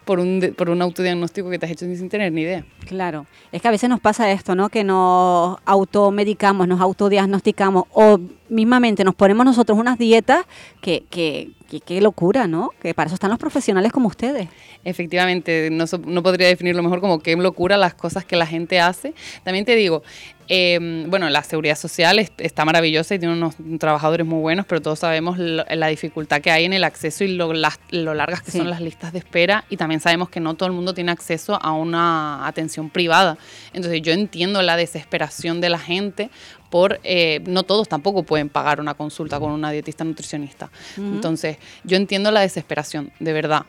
por 0.07 0.19
un, 0.19 0.55
por 0.57 0.71
un 0.71 0.81
autodiagnóstico 0.81 1.49
que 1.51 1.59
te 1.59 1.67
has 1.67 1.71
hecho 1.73 1.85
sin 1.85 2.09
tener 2.09 2.31
ni 2.31 2.41
idea. 2.41 2.65
Claro, 2.87 3.27
es 3.51 3.61
que 3.61 3.67
a 3.67 3.71
veces 3.71 3.89
nos 3.89 3.99
pasa 3.99 4.31
esto, 4.31 4.55
¿no? 4.55 4.69
Que 4.69 4.83
nos 4.83 5.57
automedicamos, 5.65 6.67
nos 6.67 6.81
autodiagnosticamos 6.81 7.83
o 7.93 8.17
mismamente 8.49 9.03
nos 9.03 9.15
ponemos 9.15 9.45
nosotros 9.45 9.77
unas 9.77 9.97
dietas 9.97 10.45
que, 10.81 11.03
que, 11.09 11.51
qué 11.85 12.01
locura, 12.01 12.47
¿no? 12.47 12.71
Que 12.81 12.93
para 12.93 13.07
eso 13.07 13.15
están 13.15 13.29
los 13.29 13.39
profesionales 13.39 13.91
como 13.91 14.07
ustedes. 14.07 14.47
Efectivamente, 14.83 15.69
no, 15.71 15.85
no 16.05 16.23
podría 16.23 16.47
definirlo 16.47 16.83
mejor 16.83 17.01
como 17.01 17.19
qué 17.19 17.35
locura 17.35 17.77
las 17.77 17.93
cosas 17.93 18.25
que 18.25 18.35
la 18.35 18.45
gente 18.45 18.79
hace. 18.79 19.13
También 19.43 19.65
te 19.65 19.75
digo, 19.75 20.03
Em, 20.49 21.09
bueno, 21.09 21.29
la 21.29 21.43
seguridad 21.43 21.77
social 21.77 22.19
está 22.19 22.63
maravillosa 22.63 23.15
y 23.15 23.19
tiene 23.19 23.33
unos 23.33 23.55
trabajadores 23.79 24.25
muy 24.25 24.39
buenos, 24.39 24.65
pero 24.65 24.81
todos 24.81 24.99
sabemos 24.99 25.37
la 25.37 25.87
dificultad 25.87 26.41
que 26.41 26.51
hay 26.51 26.63
en 26.63 26.71
el 26.71 26.85
acceso 26.85 27.25
y 27.25 27.35
lo, 27.35 27.53
largas 27.53 28.41
que 28.41 28.51
son 28.51 28.69
las 28.69 28.79
listas 28.79 29.11
de 29.11 29.19
espera 29.19 29.65
y 29.69 29.75
también 29.75 29.99
sabemos 29.99 30.29
que 30.29 30.39
no 30.39 30.53
todo 30.53 30.67
el 30.67 30.73
mundo 30.73 30.93
tiene 30.93 31.11
acceso 31.11 31.59
a 31.61 31.73
una 31.73 32.47
atención 32.47 32.89
privada. 32.89 33.37
Entonces 33.73 34.01
yo 34.01 34.13
entiendo 34.13 34.61
la 34.61 34.77
desesperación 34.77 35.59
de 35.59 35.69
la 35.69 35.79
gente 35.79 36.29
por, 36.69 36.99
eh, 37.03 37.41
no 37.45 37.63
todos 37.63 37.87
tampoco 37.87 38.23
pueden 38.23 38.49
pagar 38.49 38.79
una 38.79 38.93
consulta 38.93 39.39
con 39.39 39.51
una 39.51 39.71
dietista 39.71 40.03
nutricionista. 40.03 40.69
Entonces 40.97 41.57
yo 41.83 41.97
entiendo 41.97 42.31
la 42.31 42.41
desesperación, 42.41 43.11
de 43.19 43.33
verdad, 43.33 43.65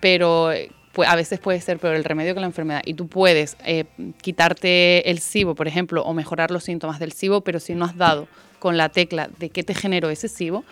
pero 0.00 0.52
pues 0.94 1.08
a 1.08 1.16
veces 1.16 1.40
puede 1.40 1.60
ser 1.60 1.78
peor 1.78 1.96
el 1.96 2.04
remedio 2.04 2.34
que 2.34 2.40
la 2.40 2.46
enfermedad 2.46 2.80
y 2.84 2.94
tú 2.94 3.08
puedes 3.08 3.56
eh, 3.64 3.84
quitarte 4.22 5.10
el 5.10 5.18
SIBO, 5.18 5.54
por 5.56 5.66
ejemplo, 5.66 6.04
o 6.04 6.14
mejorar 6.14 6.52
los 6.52 6.64
síntomas 6.64 7.00
del 7.00 7.12
SIBO, 7.12 7.42
pero 7.42 7.58
si 7.58 7.74
no 7.74 7.84
has 7.84 7.96
dado 7.96 8.28
con 8.60 8.76
la 8.76 8.88
tecla 8.88 9.28
de 9.38 9.50
qué 9.50 9.64
te 9.64 9.74
generó 9.74 10.08
ese 10.08 10.28
SIBO, 10.28 10.64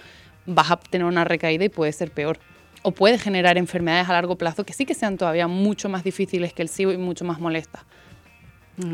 vas 0.46 0.70
a 0.70 0.76
tener 0.76 1.06
una 1.06 1.24
recaída 1.24 1.64
y 1.64 1.68
puede 1.68 1.92
ser 1.92 2.12
peor. 2.12 2.38
O 2.82 2.92
puede 2.92 3.18
generar 3.18 3.58
enfermedades 3.58 4.08
a 4.08 4.12
largo 4.12 4.36
plazo 4.36 4.64
que 4.64 4.72
sí 4.72 4.86
que 4.86 4.94
sean 4.94 5.18
todavía 5.18 5.48
mucho 5.48 5.88
más 5.88 6.04
difíciles 6.04 6.52
que 6.52 6.62
el 6.62 6.68
SIBO 6.68 6.92
y 6.92 6.98
mucho 6.98 7.24
más 7.24 7.40
molestas. 7.40 7.82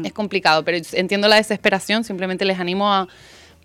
Es 0.05 0.13
complicado, 0.13 0.65
pero 0.65 0.79
entiendo 0.93 1.29
la 1.29 1.37
desesperación, 1.37 2.05
simplemente 2.05 2.45
les 2.45 2.59
animo 2.59 2.93
a 2.93 3.09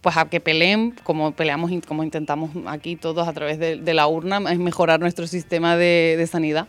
pues 0.02 0.18
a 0.18 0.26
que 0.26 0.42
peleen 0.42 0.94
como 1.04 1.32
peleamos 1.32 1.72
como 1.88 2.04
intentamos 2.04 2.52
aquí 2.66 2.98
todos 2.98 3.26
a 3.26 3.32
través 3.32 3.58
de, 3.58 3.94
la 3.94 4.06
urna, 4.08 4.42
es 4.52 4.60
mejorar 4.60 5.00
nuestro 5.00 5.28
sistema 5.28 5.78
de 5.78 6.28
sanidad. 6.30 6.68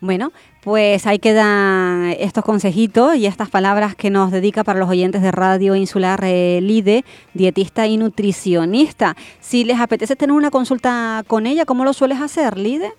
Bueno, 0.00 0.32
pues 0.62 1.06
ahí 1.06 1.18
quedan 1.18 2.14
estos 2.18 2.44
consejitos 2.44 3.16
y 3.16 3.26
estas 3.26 3.48
palabras 3.48 3.94
que 3.94 4.10
nos 4.10 4.30
dedica 4.30 4.64
para 4.64 4.78
los 4.78 4.88
oyentes 4.88 5.22
de 5.22 5.30
Radio 5.30 5.74
Insular 5.74 6.20
eh, 6.24 6.60
Lide, 6.62 7.04
dietista 7.34 7.86
y 7.86 7.96
nutricionista. 7.96 9.16
Si 9.40 9.64
les 9.64 9.80
apetece 9.80 10.16
tener 10.16 10.34
una 10.34 10.50
consulta 10.50 11.24
con 11.26 11.46
ella, 11.46 11.64
¿cómo 11.64 11.84
lo 11.84 11.92
sueles 11.92 12.20
hacer, 12.20 12.58
Lide? 12.58 12.92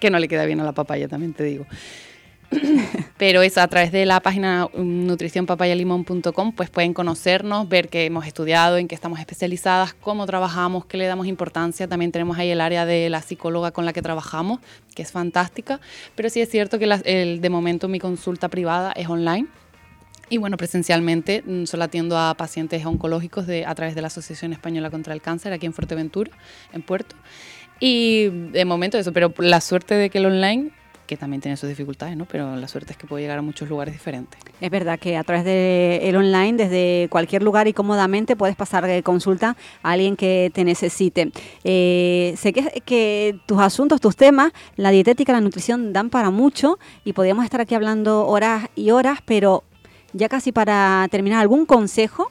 Que 0.00 0.10
no 0.10 0.18
le 0.18 0.28
queda 0.28 0.44
bien 0.44 0.60
a 0.60 0.64
la 0.64 0.72
papaya, 0.72 1.08
también 1.08 1.32
te 1.32 1.44
digo. 1.44 1.66
Pero 3.16 3.42
eso, 3.42 3.60
a 3.60 3.68
través 3.68 3.92
de 3.92 4.06
la 4.06 4.20
página 4.20 4.68
nutricionpapayalimón.com, 4.74 6.52
pues 6.52 6.70
pueden 6.70 6.92
conocernos, 6.92 7.68
ver 7.68 7.88
qué 7.88 8.04
hemos 8.06 8.26
estudiado, 8.26 8.76
en 8.76 8.88
qué 8.88 8.94
estamos 8.94 9.20
especializadas, 9.20 9.94
cómo 9.94 10.26
trabajamos, 10.26 10.84
qué 10.86 10.96
le 10.96 11.06
damos 11.06 11.26
importancia. 11.26 11.88
También 11.88 12.12
tenemos 12.12 12.38
ahí 12.38 12.50
el 12.50 12.60
área 12.60 12.84
de 12.84 13.08
la 13.10 13.22
psicóloga 13.22 13.70
con 13.70 13.84
la 13.84 13.92
que 13.92 14.02
trabajamos, 14.02 14.60
que 14.94 15.02
es 15.02 15.12
fantástica. 15.12 15.80
Pero 16.14 16.28
sí 16.30 16.40
es 16.40 16.50
cierto 16.50 16.78
que 16.78 16.84
el, 17.04 17.40
de 17.40 17.50
momento 17.50 17.88
mi 17.88 17.98
consulta 17.98 18.48
privada 18.48 18.92
es 18.92 19.08
online. 19.08 19.46
Y 20.28 20.38
bueno, 20.38 20.56
presencialmente 20.56 21.42
mm, 21.44 21.64
solo 21.64 21.84
atiendo 21.84 22.18
a 22.18 22.34
pacientes 22.34 22.84
oncológicos 22.86 23.46
de, 23.46 23.66
a 23.66 23.74
través 23.74 23.94
de 23.94 24.00
la 24.00 24.06
Asociación 24.06 24.52
Española 24.52 24.90
contra 24.90 25.12
el 25.12 25.20
Cáncer 25.20 25.52
aquí 25.52 25.66
en 25.66 25.74
Fuerteventura, 25.74 26.30
en 26.72 26.82
Puerto. 26.82 27.16
Y 27.84 28.28
de 28.28 28.64
momento 28.64 28.96
eso, 28.96 29.12
pero 29.12 29.34
la 29.38 29.60
suerte 29.60 29.96
de 29.96 30.08
que 30.08 30.18
el 30.18 30.26
online 30.26 30.70
que 31.04 31.16
también 31.16 31.42
tiene 31.42 31.56
sus 31.56 31.68
dificultades, 31.68 32.16
¿no? 32.16 32.26
Pero 32.26 32.54
la 32.54 32.68
suerte 32.68 32.92
es 32.92 32.96
que 32.96 33.08
puedo 33.08 33.20
llegar 33.20 33.36
a 33.36 33.42
muchos 33.42 33.68
lugares 33.68 33.92
diferentes. 33.92 34.40
Es 34.60 34.70
verdad 34.70 35.00
que 35.00 35.16
a 35.16 35.24
través 35.24 35.44
del 35.44 36.14
online, 36.14 36.52
desde 36.52 37.08
cualquier 37.10 37.42
lugar 37.42 37.66
y 37.66 37.72
cómodamente, 37.72 38.36
puedes 38.36 38.54
pasar 38.54 38.86
de 38.86 39.02
consulta 39.02 39.56
a 39.82 39.90
alguien 39.90 40.14
que 40.14 40.52
te 40.54 40.62
necesite. 40.62 41.32
Eh, 41.64 42.34
sé 42.38 42.52
que, 42.52 42.82
que 42.86 43.36
tus 43.46 43.58
asuntos, 43.60 44.00
tus 44.00 44.14
temas, 44.14 44.52
la 44.76 44.92
dietética, 44.92 45.32
la 45.32 45.40
nutrición, 45.40 45.92
dan 45.92 46.08
para 46.08 46.30
mucho 46.30 46.78
y 47.04 47.14
podríamos 47.14 47.44
estar 47.44 47.60
aquí 47.60 47.74
hablando 47.74 48.28
horas 48.28 48.68
y 48.76 48.92
horas, 48.92 49.18
pero 49.24 49.64
ya 50.12 50.28
casi 50.28 50.52
para 50.52 51.08
terminar, 51.10 51.40
¿algún 51.40 51.66
consejo? 51.66 52.30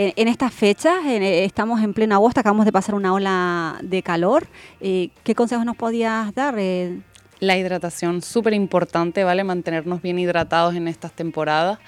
En, 0.00 0.28
estas 0.28 0.54
fechas, 0.54 1.04
estamos 1.04 1.82
en 1.82 1.92
pleno 1.92 2.14
agosto, 2.14 2.38
acabamos 2.38 2.64
de 2.64 2.70
pasar 2.70 2.94
una 2.94 3.12
ola 3.12 3.80
de 3.82 4.04
calor. 4.04 4.46
Eh, 4.80 5.08
¿Qué 5.24 5.34
consejos 5.34 5.64
nos 5.64 5.74
podías 5.74 6.32
dar? 6.36 6.54
Eh, 6.56 7.00
la 7.40 7.58
hidratación, 7.58 8.22
súper 8.22 8.54
importante, 8.54 9.24
¿vale? 9.24 9.42
Mantenernos 9.42 10.00
bien 10.00 10.20
hidratados 10.20 10.76
en 10.76 10.86
estas 10.86 11.10
temporadas. 11.10 11.80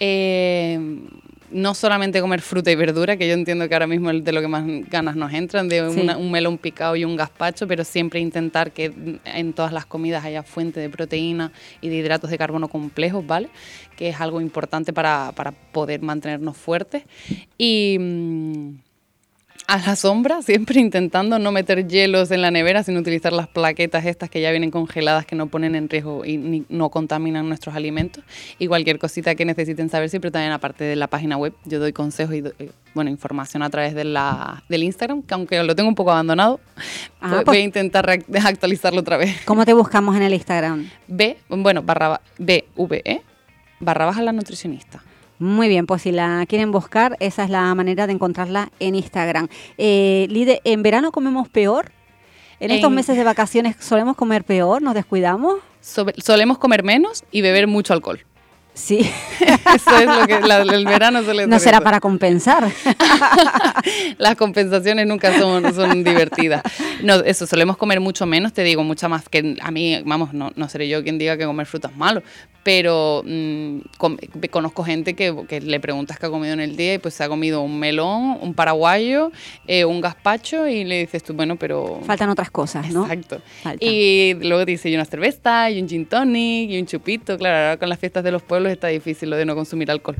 Eh, 0.00 1.06
no 1.52 1.74
solamente 1.74 2.20
comer 2.20 2.40
fruta 2.40 2.70
y 2.70 2.74
verdura, 2.74 3.16
que 3.16 3.28
yo 3.28 3.34
entiendo 3.34 3.68
que 3.68 3.74
ahora 3.74 3.86
mismo 3.86 4.10
es 4.10 4.24
de 4.24 4.32
lo 4.32 4.40
que 4.40 4.48
más 4.48 4.64
ganas 4.90 5.16
nos 5.16 5.32
entran, 5.32 5.68
de 5.68 5.82
un 5.82 6.30
melón 6.30 6.58
picado 6.58 6.96
y 6.96 7.04
un 7.04 7.16
gazpacho, 7.16 7.66
pero 7.66 7.84
siempre 7.84 8.20
intentar 8.20 8.72
que 8.72 9.20
en 9.24 9.52
todas 9.52 9.72
las 9.72 9.86
comidas 9.86 10.24
haya 10.24 10.42
fuente 10.42 10.80
de 10.80 10.88
proteína 10.88 11.52
y 11.80 11.88
de 11.88 11.96
hidratos 11.96 12.30
de 12.30 12.38
carbono 12.38 12.68
complejos, 12.68 13.26
¿vale? 13.26 13.48
Que 13.96 14.08
es 14.08 14.20
algo 14.20 14.40
importante 14.40 14.92
para, 14.92 15.32
para 15.34 15.52
poder 15.52 16.02
mantenernos 16.02 16.56
fuertes. 16.56 17.04
Y. 17.58 17.98
A 19.66 19.78
la 19.78 19.96
sombra, 19.96 20.42
siempre 20.42 20.80
intentando 20.80 21.38
no 21.38 21.52
meter 21.52 21.86
hielos 21.86 22.30
en 22.30 22.42
la 22.42 22.50
nevera, 22.50 22.82
sino 22.82 23.00
utilizar 23.00 23.32
las 23.32 23.48
plaquetas 23.48 24.04
estas 24.04 24.28
que 24.28 24.40
ya 24.40 24.50
vienen 24.50 24.70
congeladas, 24.70 25.24
que 25.26 25.36
no 25.36 25.46
ponen 25.46 25.74
en 25.74 25.88
riesgo 25.88 26.24
y 26.24 26.64
no 26.68 26.90
contaminan 26.90 27.48
nuestros 27.48 27.74
alimentos. 27.74 28.24
Y 28.58 28.66
cualquier 28.66 28.98
cosita 28.98 29.34
que 29.34 29.44
necesiten 29.44 29.88
saber, 29.88 30.08
siempre 30.10 30.30
también 30.30 30.52
aparte 30.52 30.84
de 30.84 30.96
la 30.96 31.06
página 31.06 31.36
web, 31.36 31.54
yo 31.64 31.78
doy 31.78 31.92
consejos 31.92 32.34
y 32.34 32.38
eh, 32.58 32.70
bueno, 32.94 33.10
información 33.10 33.62
a 33.62 33.70
través 33.70 33.94
de 33.94 34.04
la, 34.04 34.62
del 34.68 34.82
Instagram, 34.82 35.22
que 35.22 35.34
aunque 35.34 35.62
lo 35.62 35.74
tengo 35.74 35.88
un 35.88 35.94
poco 35.94 36.10
abandonado, 36.10 36.60
ah, 37.20 37.36
voy, 37.36 37.44
pues 37.44 37.58
a 37.58 37.60
intentar 37.60 38.10
actualizarlo 38.44 39.00
otra 39.00 39.16
vez. 39.16 39.40
¿Cómo 39.44 39.64
te 39.64 39.72
buscamos 39.72 40.16
en 40.16 40.22
el 40.22 40.34
Instagram? 40.34 40.90
B, 41.06 41.38
bueno, 41.48 41.82
barra, 41.82 42.20
BVE, 42.38 43.22
barra 43.80 44.06
baja 44.06 44.22
la 44.22 44.32
nutricionista. 44.32 45.02
Muy 45.42 45.66
bien, 45.66 45.86
pues 45.86 46.02
si 46.02 46.12
la 46.12 46.46
quieren 46.46 46.70
buscar, 46.70 47.16
esa 47.18 47.42
es 47.42 47.50
la 47.50 47.74
manera 47.74 48.06
de 48.06 48.12
encontrarla 48.12 48.70
en 48.78 48.94
Instagram. 48.94 49.48
Eh, 49.76 50.28
Lide, 50.30 50.60
¿en 50.62 50.84
verano 50.84 51.10
comemos 51.10 51.48
peor? 51.48 51.90
¿En, 52.60 52.70
estos 52.70 52.92
meses 52.92 53.16
de 53.16 53.24
vacaciones 53.24 53.74
solemos 53.80 54.14
comer 54.14 54.44
peor? 54.44 54.82
¿Nos 54.82 54.94
descuidamos? 54.94 55.58
solemos 55.80 56.58
comer 56.58 56.84
menos 56.84 57.24
y 57.32 57.40
beber 57.40 57.66
mucho 57.66 57.92
alcohol. 57.92 58.24
Sí. 58.74 59.00
Eso 59.40 59.98
es 59.98 60.06
lo 60.06 60.26
que 60.26 60.74
el 60.74 60.84
verano 60.86 61.22
suele 61.22 61.46
No 61.46 61.58
será 61.58 61.80
para 61.80 62.00
compensar. 62.00 62.70
Las 64.18 64.36
compensaciones 64.36 65.06
nunca 65.06 65.38
son, 65.38 65.74
son 65.74 66.02
divertidas. 66.02 66.62
No, 67.02 67.16
eso, 67.16 67.46
solemos 67.46 67.76
comer 67.76 68.00
mucho 68.00 68.26
menos, 68.26 68.52
te 68.52 68.62
digo, 68.62 68.84
mucha 68.84 69.08
más 69.08 69.28
que 69.28 69.56
a 69.60 69.70
mí, 69.70 70.00
vamos, 70.04 70.32
no, 70.32 70.52
no 70.54 70.68
seré 70.68 70.88
yo 70.88 71.02
quien 71.02 71.18
diga 71.18 71.36
que 71.36 71.44
comer 71.44 71.66
fruta 71.66 71.88
es 71.88 71.96
malo, 71.96 72.22
pero 72.62 73.24
mm, 73.26 73.78
conozco 74.50 74.84
gente 74.84 75.14
que, 75.14 75.60
le 75.60 75.80
preguntas 75.80 76.18
qué 76.18 76.26
ha 76.26 76.30
comido 76.30 76.52
en 76.52 76.60
el 76.60 76.76
día 76.76 76.94
y 76.94 76.98
pues 76.98 77.14
se 77.14 77.24
ha 77.24 77.28
comido 77.28 77.62
un 77.62 77.78
melón, 77.78 78.38
un 78.40 78.54
paraguayo, 78.54 79.32
eh, 79.66 79.84
un 79.84 80.00
gazpacho 80.00 80.68
y 80.68 80.84
le 80.84 81.00
dices 81.00 81.24
tú, 81.24 81.34
bueno, 81.34 81.56
pero... 81.56 82.00
Faltan 82.04 82.30
otras 82.30 82.50
cosas, 82.50 82.90
¿no? 82.90 83.02
Exacto. 83.02 83.40
Y 83.80 84.34
luego 84.34 84.64
te 84.64 84.72
dice, 84.72 84.88
y 84.90 84.94
una 84.94 85.04
cerveza, 85.04 85.70
y 85.70 85.80
un 85.82 85.88
gin 85.88 86.06
tonic, 86.06 86.70
y 86.70 86.78
un 86.78 86.86
chupito. 86.86 87.36
Claro, 87.36 87.56
ahora 87.56 87.76
con 87.78 87.88
las 87.88 87.98
fiestas 87.98 88.22
de 88.22 88.30
los 88.30 88.42
pueblos 88.42 88.61
está 88.70 88.88
difícil 88.88 89.30
lo 89.30 89.36
de 89.36 89.44
no 89.44 89.54
consumir 89.54 89.90
alcohol. 89.90 90.16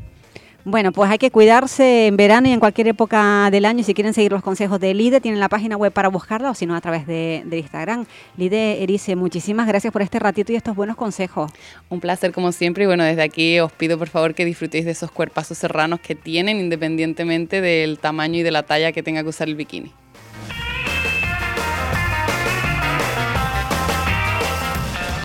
Bueno, 0.65 0.93
pues 0.93 1.11
hay 1.11 1.17
que 1.17 1.29
cuidarse 1.29 2.07
en 2.07 2.15
verano 2.15 2.47
y 2.47 2.53
en 2.53 2.61
cualquier 2.61 2.87
época 2.87 3.49
del 3.51 3.65
año. 3.65 3.83
Si 3.83 3.93
quieren 3.93 4.13
seguir 4.13 4.31
los 4.31 4.41
consejos 4.41 4.79
de 4.79 4.93
Lide, 4.93 5.19
tienen 5.19 5.41
la 5.41 5.49
página 5.49 5.75
web 5.75 5.91
para 5.91 6.07
buscarla 6.07 6.51
o 6.51 6.55
si 6.55 6.65
no, 6.65 6.73
a 6.73 6.79
través 6.79 7.05
de, 7.05 7.43
Instagram. 7.51 8.05
Lide 8.37 8.81
Erice, 8.81 9.17
muchísimas 9.17 9.67
gracias 9.67 9.91
por 9.91 10.01
este 10.01 10.19
ratito 10.19 10.53
y 10.53 10.55
estos 10.55 10.73
buenos 10.73 10.95
consejos. 10.95 11.51
Un 11.89 11.99
placer 11.99 12.31
como 12.31 12.53
siempre 12.53 12.85
y 12.85 12.87
bueno, 12.87 13.03
desde 13.03 13.23
aquí 13.23 13.59
os 13.59 13.73
pido 13.73 13.97
por 13.97 14.07
favor 14.07 14.35
que 14.35 14.45
disfrutéis 14.45 14.85
de 14.85 14.91
esos 14.91 15.11
cuerpazos 15.11 15.57
serranos 15.57 15.99
que 15.99 16.15
tienen 16.15 16.61
independientemente 16.61 17.59
del 17.59 17.99
tamaño 17.99 18.39
y 18.39 18.43
de 18.43 18.51
la 18.51 18.63
talla 18.63 18.93
que 18.93 19.03
tenga 19.03 19.21
que 19.21 19.29
usar 19.29 19.49
el 19.49 19.55
bikini. 19.55 19.91